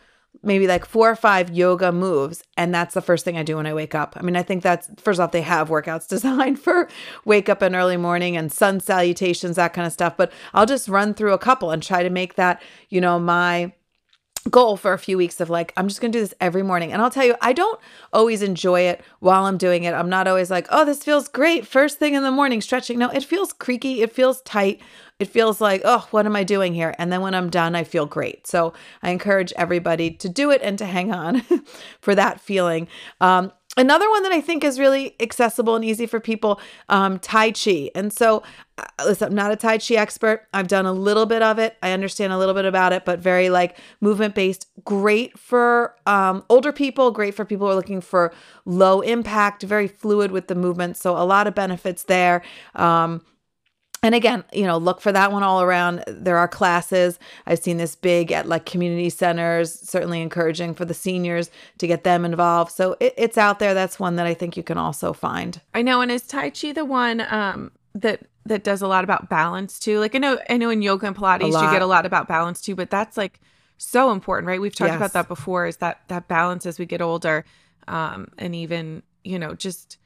maybe 0.44 0.68
like 0.68 0.86
four 0.86 1.10
or 1.10 1.16
five 1.16 1.50
yoga 1.50 1.92
moves 1.92 2.44
and 2.56 2.74
that's 2.74 2.94
the 2.94 3.02
first 3.02 3.26
thing 3.26 3.36
i 3.36 3.42
do 3.42 3.56
when 3.56 3.66
i 3.66 3.74
wake 3.74 3.96
up 3.96 4.16
i 4.16 4.22
mean 4.22 4.36
i 4.36 4.44
think 4.44 4.62
that's 4.62 4.90
first 4.98 5.20
off 5.20 5.32
they 5.32 5.42
have 5.42 5.70
workouts 5.70 6.08
designed 6.10 6.60
for 6.60 6.88
wake 7.26 7.50
up 7.50 7.62
and 7.64 7.74
early 7.74 7.98
morning 7.98 8.38
and 8.38 8.52
sun 8.52 8.80
salutations 8.80 9.56
that 9.56 9.74
kind 9.74 9.88
of 9.88 9.94
stuff 9.94 10.16
but 10.16 10.32
i'll 10.54 10.66
just 10.68 10.88
run 10.88 11.14
through 11.14 11.34
a 11.34 11.38
couple 11.38 11.72
and 11.72 11.82
try 11.82 12.04
to 12.04 12.10
make 12.12 12.36
that 12.36 12.62
you 12.90 13.02
know 13.02 13.18
my 13.18 13.72
goal 14.50 14.78
for 14.78 14.94
a 14.94 15.00
few 15.00 15.18
weeks 15.18 15.42
of 15.42 15.50
like 15.50 15.74
I'm 15.76 15.88
just 15.88 16.02
going 16.02 16.12
to 16.12 16.18
do 16.18 16.24
this 16.24 16.34
every 16.40 16.64
morning. 16.64 16.92
And 16.94 17.02
I'll 17.02 17.10
tell 17.10 17.26
you, 17.26 17.36
I 17.42 17.54
don't 17.54 17.80
always 18.14 18.42
enjoy 18.42 18.82
it 18.82 19.02
while 19.20 19.46
I'm 19.46 19.58
doing 19.58 19.84
it. 19.84 19.94
I'm 19.94 20.10
not 20.10 20.28
always 20.28 20.52
like, 20.52 20.68
"Oh, 20.70 20.86
this 20.86 21.04
feels 21.04 21.28
great 21.28 21.66
first 21.68 21.98
thing 22.00 22.14
in 22.14 22.24
the 22.24 22.32
morning 22.32 22.62
stretching." 22.62 23.00
No, 23.00 23.10
it 23.10 23.24
feels 23.24 23.54
creaky, 23.54 24.02
it 24.02 24.12
feels 24.12 24.42
tight. 24.42 24.82
It 25.20 25.26
feels 25.30 25.62
like, 25.62 25.82
"Oh, 25.86 26.08
what 26.12 26.26
am 26.26 26.36
I 26.36 26.44
doing 26.44 26.74
here?" 26.74 26.94
And 26.98 27.12
then 27.12 27.22
when 27.22 27.34
I'm 27.36 27.50
done, 27.50 27.76
I 27.76 27.84
feel 27.84 28.06
great. 28.06 28.48
So, 28.48 28.74
I 29.02 29.12
encourage 29.12 29.54
everybody 29.56 30.12
to 30.12 30.30
do 30.30 30.52
it 30.52 30.62
and 30.62 30.78
to 30.78 30.86
hang 30.86 31.12
on 31.14 31.42
for 32.02 32.16
that 32.16 32.40
feeling. 32.42 32.88
Um, 33.22 33.52
Another 33.78 34.10
one 34.10 34.24
that 34.24 34.32
I 34.32 34.40
think 34.40 34.64
is 34.64 34.80
really 34.80 35.16
accessible 35.20 35.76
and 35.76 35.84
easy 35.84 36.06
for 36.06 36.22
people, 36.22 36.62
um, 36.88 37.20
Tai 37.20 37.52
Chi. 37.52 37.90
And 37.94 38.14
so, 38.14 38.42
uh, 38.78 38.84
listen, 39.06 39.28
I'm 39.28 39.36
not 39.36 39.52
a 39.52 39.58
Tai 39.58 39.80
Chi 39.80 39.96
expert. 39.96 40.48
I've 40.54 40.70
done 40.70 40.86
a 40.86 40.94
little 40.94 41.26
bit 41.26 41.42
of 41.42 41.60
it. 41.60 41.76
I 41.84 41.92
understand 41.92 42.32
a 42.32 42.38
little 42.38 42.54
bit 42.54 42.64
about 42.64 42.94
it, 42.94 43.04
but 43.04 43.20
very 43.20 43.50
like 43.50 43.78
movement 44.00 44.34
based. 44.34 44.70
Great 44.86 45.38
for 45.38 45.94
um, 46.06 46.46
older 46.48 46.72
people, 46.72 47.12
great 47.12 47.36
for 47.36 47.44
people 47.44 47.68
who 47.68 47.74
are 47.74 47.76
looking 47.76 48.00
for 48.00 48.34
low 48.64 49.02
impact, 49.02 49.64
very 49.64 49.90
fluid 49.90 50.32
with 50.32 50.48
the 50.48 50.56
movement. 50.56 50.96
So, 50.96 51.18
a 51.18 51.26
lot 51.26 51.46
of 51.46 51.54
benefits 51.54 52.04
there. 52.04 52.44
Um, 52.76 53.22
and 54.06 54.14
again, 54.14 54.44
you 54.54 54.66
know, 54.66 54.78
look 54.78 55.02
for 55.02 55.12
that 55.12 55.32
one 55.32 55.42
all 55.42 55.64
around. 55.64 56.04
There 56.08 56.38
are 56.38 56.48
classes. 56.48 57.18
I've 57.48 57.58
seen 57.58 57.78
this 57.78 57.96
big 57.96 58.32
at 58.32 58.48
like 58.48 58.68
community 58.68 59.10
centers, 59.10 59.74
certainly 59.74 60.22
encouraging 60.22 60.76
for 60.76 60.86
the 60.86 60.94
seniors 60.94 61.50
to 61.80 61.88
get 61.88 62.04
them 62.04 62.24
involved. 62.24 62.72
So 62.72 62.96
it, 63.00 63.16
it's 63.18 63.36
out 63.36 63.58
there. 63.58 63.74
That's 63.74 64.00
one 64.00 64.16
that 64.18 64.28
I 64.28 64.36
think 64.36 64.56
you 64.56 64.62
can 64.62 64.78
also 64.78 65.12
find. 65.12 65.60
I 65.74 65.82
know. 65.82 66.02
And 66.02 66.12
is 66.12 66.22
Tai 66.22 66.52
Chi 66.52 66.72
the 66.72 66.86
one 66.86 67.22
um, 67.32 67.72
that 67.96 68.22
that 68.46 68.64
does 68.64 68.84
a 68.84 68.88
lot 68.88 69.04
about 69.04 69.28
balance 69.28 69.80
too? 69.80 70.00
Like 70.00 70.14
I 70.14 70.20
know, 70.20 70.38
I 70.52 70.58
know 70.58 70.70
in 70.70 70.84
yoga 70.84 71.08
and 71.08 71.16
Pilates 71.16 71.48
you 71.48 71.72
get 71.72 71.82
a 71.82 71.88
lot 71.88 72.06
about 72.06 72.28
balance 72.28 72.62
too, 72.62 72.76
but 72.76 72.92
that's 72.92 73.18
like 73.18 73.40
so 73.78 74.12
important, 74.12 74.48
right? 74.48 74.62
We've 74.62 74.76
talked 74.76 74.92
yes. 74.92 74.98
about 74.98 75.14
that 75.14 75.28
before. 75.28 75.66
Is 75.66 75.78
that 75.78 76.02
that 76.10 76.28
balance 76.28 76.68
as 76.68 76.78
we 76.78 76.86
get 76.86 77.02
older, 77.02 77.44
um, 77.88 78.28
and 78.38 78.54
even 78.54 79.02
you 79.24 79.40
know 79.40 79.56
just 79.56 79.98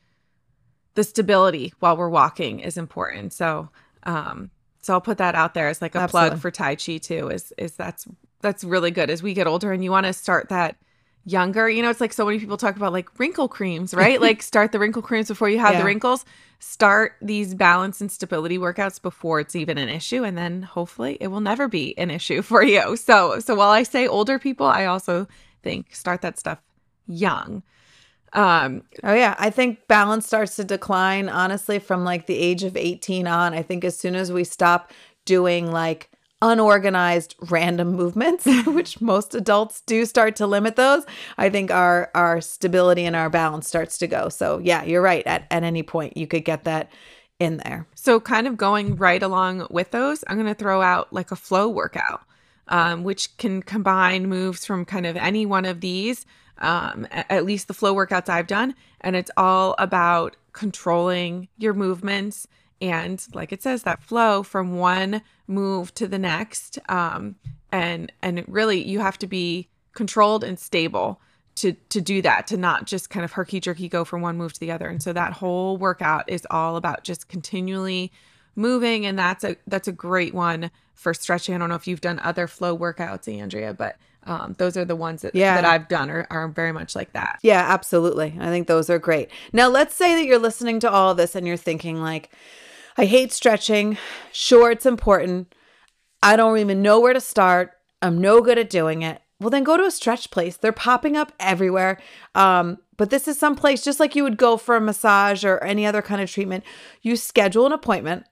the 0.96 1.04
stability 1.04 1.74
while 1.80 1.98
we're 1.98 2.10
walking 2.10 2.60
is 2.60 2.78
important. 2.78 3.34
So 3.34 3.70
um, 4.04 4.52
so 4.82 4.94
I'll 4.94 5.02
put 5.02 5.18
that 5.18 5.36
out 5.36 5.54
there 5.54 5.68
as 5.68 5.82
like 5.82 5.96
a 5.96 6.00
Absolutely. 6.00 6.30
plug 6.30 6.42
for 6.42 6.52
Tai 6.52 6.76
Chi 6.76 6.98
too. 6.98 7.30
Is 7.30 7.54
is 7.58 7.74
that's 7.74 8.08
that's 8.42 8.64
really 8.64 8.92
good 8.92 9.10
as 9.10 9.22
we 9.22 9.34
get 9.34 9.48
older 9.48 9.72
and 9.72 9.84
you 9.84 9.92
want 9.92 10.06
to 10.06 10.14
start 10.14 10.50
that 10.50 10.78
younger. 11.26 11.70
You 11.70 11.82
know, 11.82 11.90
it's 11.90 12.02
like 12.02 12.14
so 12.14 12.26
many 12.26 12.40
people 12.40 12.58
talk 12.58 12.76
about 12.76 12.94
like 12.94 13.20
wrinkle 13.20 13.48
creams, 13.48 13.94
right? 13.94 14.20
like 14.30 14.42
start 14.42 14.72
the 14.72 14.80
wrinkle 14.80 15.02
creams 15.02 15.28
before 15.28 15.50
you 15.50 15.60
have 15.60 15.74
yeah. 15.74 15.80
the 15.80 15.86
wrinkles. 15.86 16.26
Start 16.60 17.14
these 17.22 17.54
balance 17.54 18.02
and 18.02 18.12
stability 18.12 18.58
workouts 18.58 19.02
before 19.02 19.40
it's 19.40 19.56
even 19.56 19.78
an 19.78 19.90
issue 19.90 20.24
and 20.24 20.38
then 20.38 20.62
hopefully 20.62 21.18
it 21.22 21.28
will 21.28 21.40
never 21.40 21.68
be 21.68 21.98
an 21.98 22.10
issue 22.10 22.42
for 22.52 22.64
you. 22.64 22.96
So 22.96 23.40
so 23.40 23.56
while 23.56 23.70
I 23.70 23.84
say 23.84 24.08
older 24.08 24.40
people, 24.40 24.66
I 24.66 24.86
also 24.86 25.28
think 25.62 25.94
start 25.94 26.22
that 26.22 26.40
stuff 26.40 26.60
young. 27.08 27.64
Um, 28.34 28.84
oh 29.04 29.14
yeah, 29.14 29.36
I 29.40 29.50
think 29.50 29.88
balance 29.88 30.28
starts 30.28 30.56
to 30.58 30.64
decline 30.64 31.30
honestly 31.30 31.80
from 31.80 32.04
like 32.04 32.28
the 32.28 32.38
age 32.38 32.64
of 32.64 32.78
18 32.78 33.28
on. 33.28 33.54
I 33.54 33.64
think 33.64 33.84
as 33.84 33.98
soon 33.98 34.16
as 34.16 34.32
we 34.32 34.44
stop 34.44 34.92
doing 35.26 35.72
like 35.72 36.10
unorganized 36.42 37.36
random 37.50 37.94
movements, 37.94 38.46
which 38.66 39.02
most 39.02 39.36
adults 39.36 39.82
do 39.82 40.06
start 40.06 40.36
to 40.38 40.48
limit 40.48 40.76
those, 40.76 41.06
I 41.38 41.50
think 41.50 41.72
our 41.72 42.12
our 42.14 42.42
stability 42.42 43.06
and 43.06 43.16
our 43.16 43.30
balance 43.30 43.68
starts 43.68 43.98
to 44.00 44.08
go. 44.08 44.30
So 44.30 44.60
yeah, 44.60 44.84
you're 44.84 45.02
right. 45.02 45.26
At 45.26 45.48
at 45.50 45.64
any 45.64 45.84
point 45.84 46.16
you 46.16 46.28
could 46.28 46.46
get 46.46 46.66
that 46.66 46.92
in 47.40 47.58
there. 47.58 47.88
So 47.96 48.20
kind 48.20 48.48
of 48.48 48.58
going 48.58 48.96
right 48.98 49.24
along 49.24 49.68
with 49.70 49.92
those, 49.92 50.24
I'm 50.28 50.36
going 50.36 50.48
to 50.48 50.54
throw 50.54 50.82
out 50.82 51.12
like 51.14 51.32
a 51.32 51.36
flow 51.38 51.70
workout. 51.70 52.22
Um, 52.72 53.04
which 53.04 53.36
can 53.38 53.64
combine 53.64 54.30
moves 54.30 54.64
from 54.64 54.86
kind 54.86 55.08
of 55.08 55.18
any 55.18 55.44
one 55.44 55.66
of 55.66 55.82
these 55.82 56.28
um, 56.60 57.08
at 57.12 57.46
least 57.46 57.68
the 57.68 57.74
flow 57.74 57.94
workouts 57.94 58.30
I've 58.30 58.48
done. 58.48 58.76
And 59.02 59.16
it's 59.16 59.32
all 59.38 59.76
about 59.80 60.36
controlling 60.54 61.48
your 61.58 61.74
movements 61.74 62.48
and, 62.82 63.26
like 63.34 63.52
it 63.52 63.62
says, 63.62 63.84
that 63.84 64.04
flow 64.04 64.42
from 64.42 64.78
one 64.78 65.22
move 65.48 65.94
to 65.96 66.08
the 66.08 66.20
next. 66.20 66.80
Um, 66.88 67.36
and 67.72 68.12
and 68.22 68.44
really, 68.48 68.82
you 68.82 69.00
have 69.00 69.20
to 69.20 69.28
be 69.28 69.68
controlled 69.94 70.44
and 70.44 70.58
stable 70.58 71.20
to 71.56 71.74
to 71.90 72.00
do 72.00 72.22
that 72.22 72.48
to 72.48 72.58
not 72.58 72.86
just 72.86 73.10
kind 73.10 73.26
of 73.26 73.34
herky 73.34 73.60
jerky 73.60 73.90
go 73.90 74.06
from 74.06 74.22
one 74.22 74.38
move 74.38 74.54
to 74.54 74.60
the 74.60 74.72
other 74.72 74.88
and 74.88 75.04
so 75.04 75.12
that 75.12 75.34
whole 75.34 75.78
workout 75.78 76.24
is 76.30 76.48
all 76.50 76.78
about 76.78 77.04
just 77.04 77.28
continually 77.28 78.12
moving 78.56 79.06
and 79.06 79.20
that's 79.20 79.44
a 79.44 79.58
that's 79.68 79.88
a 79.88 79.92
great 79.92 80.34
one 80.34 80.72
for 80.94 81.14
stretching 81.14 81.54
i 81.54 81.58
don't 81.58 81.68
know 81.68 81.76
if 81.76 81.88
you've 81.88 82.02
done 82.02 82.20
other 82.20 82.48
flow 82.48 82.78
workouts 82.78 83.28
andrea 83.28 83.74
but 83.74 83.98
um, 84.24 84.56
those 84.58 84.78
are 84.78 84.86
the 84.86 84.96
ones 84.96 85.22
that, 85.22 85.34
yeah. 85.34 85.56
that 85.56 85.66
I've 85.66 85.88
done 85.88 86.10
are, 86.10 86.28
are 86.30 86.48
very 86.48 86.72
much 86.72 86.96
like 86.96 87.14
that. 87.14 87.40
Yeah, 87.42 87.66
absolutely. 87.68 88.38
I 88.40 88.48
think 88.48 88.68
those 88.68 88.90
are 88.90 89.00
great. 89.00 89.30
Now, 89.54 89.70
let's 89.70 89.96
say 89.96 90.16
that 90.16 90.26
you're 90.26 90.40
listening 90.40 90.80
to 90.82 90.92
all 90.92 91.12
of 91.12 91.18
this 91.18 91.36
and 91.36 91.48
you're 91.48 91.58
thinking, 91.58 92.02
like, 92.02 92.30
I 92.98 93.06
hate 93.06 93.32
stretching. 93.32 93.98
Sure, 94.32 94.72
it's 94.72 94.86
important. 94.86 95.54
I 96.22 96.36
don't 96.36 96.58
even 96.58 96.82
know 96.82 97.00
where 97.00 97.14
to 97.14 97.22
start. 97.22 97.72
I'm 98.02 98.20
no 98.20 98.42
good 98.42 98.58
at 98.58 98.70
doing 98.70 99.02
it. 99.02 99.22
Well, 99.40 99.50
then 99.50 99.64
go 99.64 99.78
to 99.78 99.86
a 99.86 99.92
stretch 99.92 100.32
place. 100.32 100.58
They're 100.58 100.74
popping 100.74 101.16
up 101.16 101.32
everywhere. 101.40 101.98
Um, 102.36 102.80
but 102.98 103.10
this 103.10 103.28
is 103.28 103.40
some 103.40 103.56
place 103.56 103.82
just 103.82 104.00
like 104.00 104.16
you 104.16 104.24
would 104.24 104.38
go 104.38 104.58
for 104.58 104.76
a 104.76 104.82
massage 104.82 105.46
or 105.46 105.64
any 105.64 105.86
other 105.86 106.02
kind 106.02 106.22
of 106.22 106.30
treatment. 106.30 106.66
You 107.02 107.16
schedule 107.16 107.66
an 107.66 107.72
appointment 107.72 108.26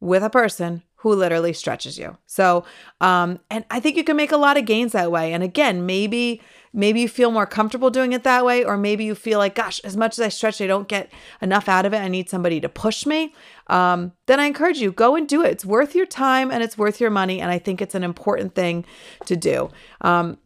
with 0.00 0.22
a 0.22 0.30
person 0.30 0.84
who 1.02 1.12
literally 1.12 1.52
stretches 1.52 1.98
you. 1.98 2.16
So, 2.26 2.64
um, 3.00 3.40
and 3.50 3.64
I 3.72 3.80
think 3.80 3.96
you 3.96 4.04
can 4.04 4.16
make 4.16 4.30
a 4.30 4.36
lot 4.36 4.56
of 4.56 4.64
gains 4.64 4.92
that 4.92 5.10
way. 5.10 5.32
And 5.32 5.42
again, 5.42 5.84
maybe 5.84 6.40
maybe 6.72 7.00
you 7.00 7.08
feel 7.08 7.32
more 7.32 7.44
comfortable 7.44 7.90
doing 7.90 8.12
it 8.12 8.22
that 8.22 8.44
way, 8.44 8.64
or 8.64 8.76
maybe 8.76 9.04
you 9.04 9.16
feel 9.16 9.40
like, 9.40 9.56
gosh, 9.56 9.80
as 9.80 9.96
much 9.96 10.16
as 10.16 10.24
I 10.24 10.28
stretch, 10.28 10.60
I 10.60 10.68
don't 10.68 10.86
get 10.86 11.12
enough 11.40 11.68
out 11.68 11.84
of 11.84 11.92
it. 11.92 11.98
I 11.98 12.06
need 12.06 12.30
somebody 12.30 12.60
to 12.60 12.68
push 12.68 13.04
me. 13.04 13.34
Um, 13.66 14.12
then 14.26 14.38
I 14.38 14.46
encourage 14.46 14.78
you 14.78 14.92
go 14.92 15.16
and 15.16 15.28
do 15.28 15.42
it. 15.42 15.50
It's 15.50 15.64
worth 15.64 15.94
your 15.96 16.06
time 16.06 16.52
and 16.52 16.62
it's 16.62 16.78
worth 16.78 17.00
your 17.00 17.10
money, 17.10 17.40
and 17.40 17.50
I 17.50 17.58
think 17.58 17.82
it's 17.82 17.96
an 17.96 18.04
important 18.04 18.54
thing 18.54 18.84
to 19.26 19.34
do. 19.34 19.70
Um, 20.02 20.38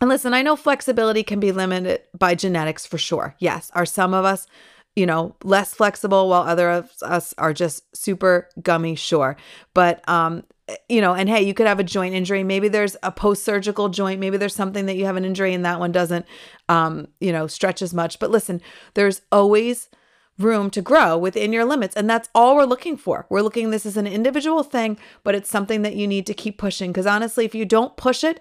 and 0.00 0.08
listen, 0.08 0.32
I 0.32 0.40
know 0.40 0.56
flexibility 0.56 1.22
can 1.22 1.40
be 1.40 1.52
limited 1.52 2.00
by 2.18 2.34
genetics 2.34 2.86
for 2.86 2.96
sure. 2.96 3.36
Yes, 3.38 3.70
are 3.74 3.84
some 3.84 4.14
of 4.14 4.24
us 4.24 4.46
you 4.96 5.06
know, 5.06 5.36
less 5.44 5.74
flexible 5.74 6.28
while 6.28 6.42
other 6.42 6.70
of 6.70 6.90
us 7.02 7.34
are 7.38 7.52
just 7.52 7.84
super 7.96 8.48
gummy, 8.62 8.94
sure. 8.94 9.36
But 9.74 10.06
um 10.08 10.44
you 10.88 11.00
know, 11.00 11.14
and 11.14 11.28
hey, 11.28 11.42
you 11.42 11.54
could 11.54 11.66
have 11.66 11.80
a 11.80 11.84
joint 11.84 12.14
injury. 12.14 12.44
Maybe 12.44 12.68
there's 12.68 12.96
a 13.02 13.10
post-surgical 13.10 13.88
joint. 13.88 14.20
Maybe 14.20 14.36
there's 14.36 14.54
something 14.54 14.86
that 14.86 14.96
you 14.96 15.04
have 15.04 15.16
an 15.16 15.24
injury 15.24 15.52
and 15.52 15.64
that 15.64 15.80
one 15.80 15.90
doesn't 15.92 16.26
um, 16.68 17.08
you 17.20 17.32
know, 17.32 17.46
stretch 17.46 17.82
as 17.82 17.92
much. 17.92 18.18
But 18.18 18.30
listen, 18.30 18.60
there's 18.94 19.22
always 19.32 19.88
room 20.38 20.70
to 20.70 20.80
grow 20.80 21.18
within 21.18 21.52
your 21.52 21.64
limits. 21.64 21.96
And 21.96 22.08
that's 22.08 22.28
all 22.34 22.56
we're 22.56 22.64
looking 22.64 22.96
for. 22.96 23.26
We're 23.28 23.42
looking 23.42 23.70
this 23.70 23.84
is 23.84 23.96
an 23.96 24.06
individual 24.06 24.62
thing, 24.62 24.98
but 25.22 25.34
it's 25.34 25.50
something 25.50 25.82
that 25.82 25.96
you 25.96 26.06
need 26.06 26.26
to 26.26 26.34
keep 26.34 26.58
pushing. 26.58 26.92
Because 26.92 27.06
honestly, 27.06 27.44
if 27.44 27.54
you 27.54 27.64
don't 27.64 27.96
push 27.96 28.24
it, 28.24 28.40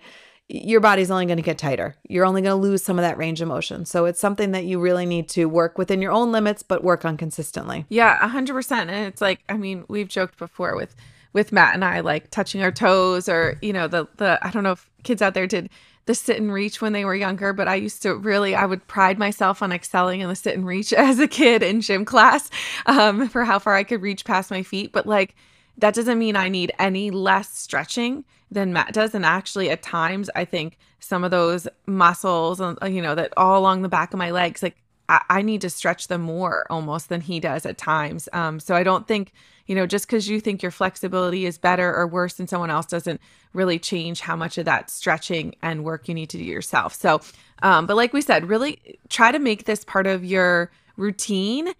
your 0.49 0.79
body's 0.79 1.11
only 1.11 1.27
going 1.27 1.37
to 1.37 1.43
get 1.43 1.59
tighter. 1.59 1.95
You're 2.07 2.25
only 2.25 2.41
going 2.41 2.59
to 2.59 2.67
lose 2.67 2.83
some 2.83 2.97
of 2.97 3.03
that 3.03 3.19
range 3.19 3.39
of 3.39 3.47
motion. 3.47 3.85
So 3.85 4.05
it's 4.05 4.19
something 4.19 4.51
that 4.51 4.65
you 4.65 4.79
really 4.79 5.05
need 5.05 5.29
to 5.29 5.45
work 5.45 5.77
within 5.77 6.01
your 6.01 6.11
own 6.11 6.31
limits, 6.31 6.63
but 6.63 6.83
work 6.83 7.05
on 7.05 7.17
consistently. 7.17 7.85
Yeah, 7.87 8.17
100%. 8.17 8.71
And 8.71 8.89
it's 8.89 9.21
like, 9.21 9.41
I 9.47 9.57
mean, 9.57 9.85
we've 9.87 10.07
joked 10.07 10.37
before 10.37 10.75
with 10.75 10.95
with 11.31 11.51
Matt 11.51 11.75
and 11.75 11.85
I 11.85 11.99
like 11.99 12.31
touching 12.31 12.63
our 12.63 12.71
toes 12.71 13.29
or, 13.29 13.59
you 13.61 13.71
know, 13.71 13.87
the 13.87 14.07
the 14.17 14.39
I 14.41 14.49
don't 14.49 14.63
know 14.63 14.71
if 14.71 14.89
kids 15.03 15.21
out 15.21 15.35
there 15.35 15.45
did 15.45 15.69
the 16.07 16.15
sit 16.15 16.37
and 16.37 16.51
reach 16.51 16.81
when 16.81 16.91
they 16.91 17.05
were 17.05 17.13
younger, 17.13 17.53
but 17.53 17.67
I 17.67 17.75
used 17.75 18.01
to 18.01 18.15
really, 18.15 18.55
I 18.55 18.65
would 18.65 18.87
pride 18.87 19.19
myself 19.19 19.61
on 19.61 19.71
excelling 19.71 20.21
in 20.21 20.27
the 20.27 20.35
sit 20.35 20.55
and 20.55 20.65
reach 20.65 20.91
as 20.97 21.19
a 21.19 21.27
kid 21.27 21.61
in 21.61 21.81
gym 21.81 22.03
class 22.03 22.49
um, 22.87 23.29
for 23.29 23.45
how 23.45 23.59
far 23.59 23.75
I 23.75 23.83
could 23.83 24.01
reach 24.01 24.25
past 24.25 24.49
my 24.49 24.63
feet. 24.63 24.91
But 24.91 25.05
like, 25.05 25.35
that 25.77 25.93
doesn't 25.93 26.17
mean 26.17 26.35
I 26.35 26.49
need 26.49 26.71
any 26.79 27.11
less 27.11 27.55
stretching 27.55 28.25
than 28.51 28.73
Matt 28.73 28.93
does. 28.93 29.13
And 29.13 29.25
actually, 29.25 29.69
at 29.69 29.81
times, 29.81 30.29
I 30.35 30.45
think 30.45 30.77
some 30.99 31.23
of 31.23 31.31
those 31.31 31.67
muscles, 31.85 32.59
uh, 32.59 32.75
you 32.83 33.01
know, 33.01 33.15
that 33.15 33.33
all 33.37 33.59
along 33.59 33.81
the 33.81 33.89
back 33.89 34.13
of 34.13 34.19
my 34.19 34.31
legs, 34.31 34.61
like 34.63 34.75
I, 35.07 35.21
I 35.29 35.41
need 35.41 35.61
to 35.61 35.69
stretch 35.69 36.07
them 36.07 36.21
more 36.21 36.65
almost 36.69 37.09
than 37.09 37.21
he 37.21 37.39
does 37.39 37.65
at 37.65 37.77
times. 37.77 38.29
Um, 38.33 38.59
so 38.59 38.75
I 38.75 38.83
don't 38.83 39.07
think, 39.07 39.33
you 39.65 39.75
know, 39.75 39.85
just 39.85 40.07
because 40.07 40.27
you 40.27 40.39
think 40.39 40.61
your 40.61 40.71
flexibility 40.71 41.45
is 41.45 41.57
better 41.57 41.93
or 41.95 42.07
worse 42.07 42.35
than 42.35 42.47
someone 42.47 42.69
else 42.69 42.85
doesn't 42.85 43.21
really 43.53 43.79
change 43.79 44.21
how 44.21 44.35
much 44.35 44.57
of 44.57 44.65
that 44.65 44.89
stretching 44.89 45.55
and 45.61 45.83
work 45.83 46.07
you 46.07 46.13
need 46.13 46.29
to 46.31 46.37
do 46.37 46.43
yourself. 46.43 46.93
So, 46.93 47.21
um, 47.61 47.85
but 47.85 47.95
like 47.95 48.13
we 48.13 48.21
said, 48.21 48.47
really 48.47 48.99
try 49.09 49.31
to 49.31 49.39
make 49.39 49.65
this 49.65 49.83
part 49.83 50.07
of 50.07 50.23
your 50.25 50.71
routine 50.97 51.73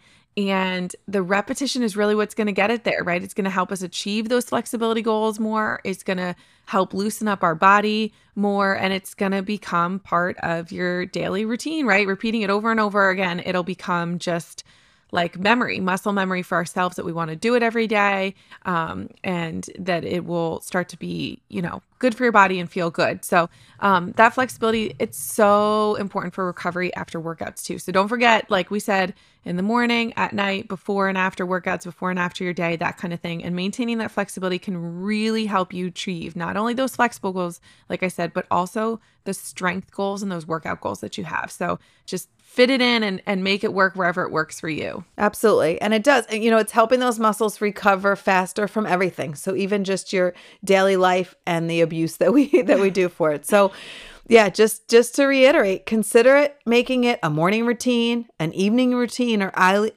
and 0.48 0.96
the 1.08 1.22
repetition 1.22 1.84
is 1.84 1.98
really 1.98 2.16
what's 2.16 2.34
going 2.34 2.48
to 2.48 2.54
get 2.54 2.72
it 2.72 2.84
there, 2.84 3.04
right? 3.04 3.22
It's 3.22 3.34
going 3.34 3.46
to 3.46 3.52
help 3.52 3.72
us 3.72 3.82
achieve 3.82 4.30
those 4.30 4.46
flexibility 4.46 5.02
goals 5.02 5.40
more. 5.40 5.82
It's 5.84 6.04
going 6.04 6.18
to 6.18 6.36
help 6.66 6.94
loosen 6.94 7.28
up 7.28 7.44
our 7.44 7.56
body 7.56 8.14
more. 8.36 8.74
And 8.74 8.94
it's 8.94 9.14
going 9.14 9.32
to 9.34 9.42
become 9.42 10.00
part 10.00 10.38
of 10.38 10.72
your 10.72 11.06
daily 11.06 11.46
routine, 11.46 11.86
right? 11.86 12.08
Repeating 12.08 12.44
it 12.44 12.50
over 12.50 12.72
and 12.72 12.80
over 12.80 13.10
again, 13.10 13.42
it'll 13.46 13.64
become 13.64 14.20
just 14.20 14.64
like 15.12 15.38
memory, 15.40 15.80
muscle 15.80 16.14
memory 16.14 16.44
for 16.44 16.56
ourselves 16.56 16.96
that 16.96 17.06
we 17.06 17.12
want 17.12 17.32
to 17.32 17.36
do 17.36 17.56
it 17.56 17.64
every 17.64 17.88
day, 17.88 18.36
um, 18.66 19.10
and 19.24 19.68
that 19.78 20.04
it 20.04 20.24
will 20.24 20.62
start 20.62 20.88
to 20.90 20.98
be, 20.98 21.42
you 21.50 21.62
know, 21.62 21.82
good 22.00 22.16
for 22.16 22.24
your 22.24 22.32
body 22.32 22.60
and 22.60 22.72
feel 22.72 22.90
good. 22.90 23.24
So 23.24 23.50
um, 23.82 24.14
that 24.14 24.34
flexibility, 24.34 24.96
it's 25.00 25.18
so 25.18 25.96
important 25.96 26.34
for 26.34 26.46
recovery 26.46 26.94
after 26.96 27.22
workouts 27.22 27.64
too. 27.64 27.78
So 27.78 27.92
don't 27.92 28.08
forget, 28.08 28.50
like 28.50 28.72
we 28.72 28.80
said, 28.80 29.14
in 29.46 29.56
the 29.56 29.64
morning, 29.64 30.14
at 30.18 30.34
night, 30.34 30.68
before 30.68 31.08
and 31.08 31.18
after 31.18 31.46
workouts, 31.46 31.86
before 31.86 32.10
and 32.10 32.20
after 32.20 32.44
your 32.44 32.54
day, 32.54 32.76
that 32.76 32.98
kind 32.98 33.14
of 33.14 33.20
thing. 33.22 33.44
And 33.44 33.56
maintaining 33.56 34.00
that 34.00 34.12
flexibility 34.12 34.60
can 34.60 35.02
really 35.02 35.46
help 35.46 35.74
you 35.74 35.88
achieve 35.88 36.36
not 36.36 36.58
only 36.58 36.74
those 36.74 36.96
flexible 36.96 37.32
goals, 37.32 37.62
like 37.88 38.04
I 38.04 38.10
said, 38.10 38.34
but 38.34 38.46
also 38.52 39.00
the 39.24 39.34
strength 39.34 39.92
goals 39.92 40.22
and 40.22 40.32
those 40.32 40.46
workout 40.46 40.82
goals 40.82 41.00
that 41.02 41.18
you 41.18 41.24
have. 41.24 41.52
So 41.52 41.80
just 42.06 42.30
fit 42.38 42.70
it 42.70 42.82
in 42.82 43.04
and, 43.04 43.22
and 43.26 43.44
make 43.44 43.64
it 43.64 43.74
work 43.74 43.96
wherever 43.96 44.24
it 44.24 44.32
works 44.32 44.60
for 44.60 44.70
you. 44.70 45.06
Absolutely. 45.18 45.80
And 45.82 45.94
it 45.94 46.04
does. 46.04 46.26
You 46.32 46.50
know, 46.50 46.58
it's 46.58 46.72
helping 46.72 47.00
those 47.00 47.20
muscles 47.20 47.62
recover 47.62 48.16
faster 48.16 48.68
from 48.68 48.88
everything. 48.88 49.36
So 49.36 49.56
even 49.56 49.84
just 49.84 50.12
your 50.12 50.34
daily 50.64 50.98
life 50.98 51.36
and 51.46 51.70
the 51.70 51.82
abuse 51.90 52.18
that 52.18 52.32
we 52.32 52.62
that 52.62 52.80
we 52.80 52.92
do 52.92 53.10
for 53.10 53.32
it. 53.32 53.46
So 53.46 53.72
yeah, 54.28 54.50
just 54.50 54.88
just 54.88 55.16
to 55.16 55.26
reiterate, 55.26 55.88
consider 55.88 56.38
it 56.38 56.58
making 56.66 57.04
it 57.04 57.20
a 57.24 57.32
morning 57.32 57.66
routine, 57.66 58.28
an 58.40 58.54
evening 58.54 58.94
routine 58.94 59.42
or 59.42 59.52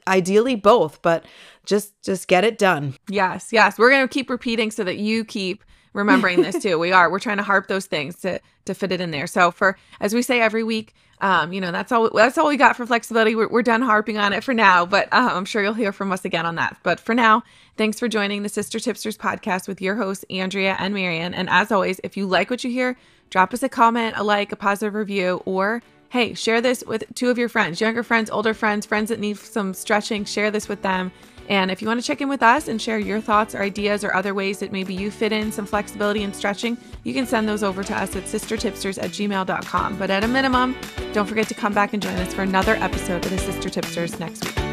ideally 0.07 0.55
both, 0.55 1.01
but 1.03 1.23
just 1.65 2.01
just 2.01 2.27
get 2.27 2.43
it 2.43 2.57
done. 2.57 2.95
Yes. 3.07 3.49
Yes. 3.51 3.77
We're 3.77 3.91
going 3.91 4.07
to 4.07 4.11
keep 4.11 4.31
repeating 4.31 4.71
so 4.71 4.83
that 4.83 4.97
you 4.97 5.23
keep 5.23 5.63
remembering 5.93 6.41
this 6.41 6.61
too. 6.61 6.77
We 6.77 6.91
are. 6.91 7.09
We're 7.09 7.19
trying 7.19 7.37
to 7.37 7.43
harp 7.43 7.67
those 7.67 7.85
things 7.85 8.17
to 8.17 8.39
to 8.65 8.73
fit 8.73 8.91
it 8.91 9.01
in 9.01 9.11
there. 9.11 9.27
So 9.27 9.51
for 9.51 9.77
as 9.99 10.13
we 10.13 10.21
say 10.21 10.41
every 10.41 10.63
week, 10.63 10.93
um, 11.21 11.53
you 11.53 11.61
know, 11.61 11.71
that's 11.71 11.91
all 11.91 12.09
that's 12.09 12.37
all 12.37 12.49
we 12.49 12.57
got 12.57 12.75
for 12.75 12.85
flexibility. 12.85 13.35
We're, 13.35 13.47
we're 13.47 13.61
done 13.61 13.81
harping 13.81 14.17
on 14.17 14.33
it 14.33 14.43
for 14.43 14.53
now, 14.53 14.85
but 14.85 15.07
uh, 15.13 15.29
I'm 15.31 15.45
sure 15.45 15.63
you'll 15.63 15.73
hear 15.73 15.93
from 15.93 16.11
us 16.11 16.25
again 16.25 16.45
on 16.45 16.55
that. 16.55 16.77
But 16.83 16.99
for 16.99 17.15
now, 17.15 17.43
thanks 17.77 17.97
for 17.97 18.07
joining 18.07 18.43
the 18.43 18.49
Sister 18.49 18.79
Tipsters 18.79 19.17
podcast 19.17 19.67
with 19.67 19.81
your 19.81 19.95
hosts 19.95 20.25
Andrea 20.29 20.75
and 20.79 20.93
Marian. 20.93 21.33
And 21.33 21.49
as 21.49 21.71
always, 21.71 22.01
if 22.03 22.17
you 22.17 22.25
like 22.25 22.49
what 22.49 22.63
you 22.63 22.71
hear, 22.71 22.97
drop 23.29 23.53
us 23.53 23.63
a 23.63 23.69
comment, 23.69 24.15
a 24.17 24.23
like, 24.23 24.51
a 24.51 24.57
positive 24.57 24.95
review, 24.95 25.41
or 25.45 25.81
hey, 26.09 26.33
share 26.33 26.61
this 26.61 26.83
with 26.85 27.03
two 27.15 27.29
of 27.29 27.37
your 27.37 27.49
friends, 27.49 27.81
younger 27.81 28.03
friends, 28.03 28.29
older 28.29 28.53
friends, 28.53 28.85
friends 28.85 29.09
that 29.09 29.19
need 29.19 29.37
some 29.37 29.73
stretching. 29.73 30.25
Share 30.25 30.51
this 30.51 30.67
with 30.67 30.81
them 30.81 31.11
and 31.49 31.71
if 31.71 31.81
you 31.81 31.87
want 31.87 31.99
to 31.99 32.05
check 32.05 32.21
in 32.21 32.29
with 32.29 32.41
us 32.41 32.67
and 32.67 32.81
share 32.81 32.99
your 32.99 33.19
thoughts 33.19 33.53
or 33.53 33.61
ideas 33.61 34.03
or 34.03 34.13
other 34.13 34.33
ways 34.33 34.59
that 34.59 34.71
maybe 34.71 34.93
you 34.93 35.11
fit 35.11 35.31
in 35.31 35.51
some 35.51 35.65
flexibility 35.65 36.23
and 36.23 36.35
stretching, 36.35 36.77
you 37.03 37.13
can 37.13 37.25
send 37.25 37.47
those 37.47 37.63
over 37.63 37.83
to 37.83 37.95
us 37.95 38.15
at 38.15 38.23
sistertipsters 38.23 39.01
at 39.01 39.11
gmail.com. 39.11 39.97
But 39.97 40.09
at 40.09 40.23
a 40.23 40.27
minimum, 40.27 40.75
don't 41.13 41.27
forget 41.27 41.47
to 41.49 41.53
come 41.53 41.73
back 41.73 41.93
and 41.93 42.01
join 42.01 42.15
us 42.15 42.33
for 42.33 42.41
another 42.41 42.75
episode 42.75 43.25
of 43.25 43.31
the 43.31 43.37
Sister 43.37 43.69
Tipsters 43.69 44.19
next 44.19 44.45
week. 44.45 44.72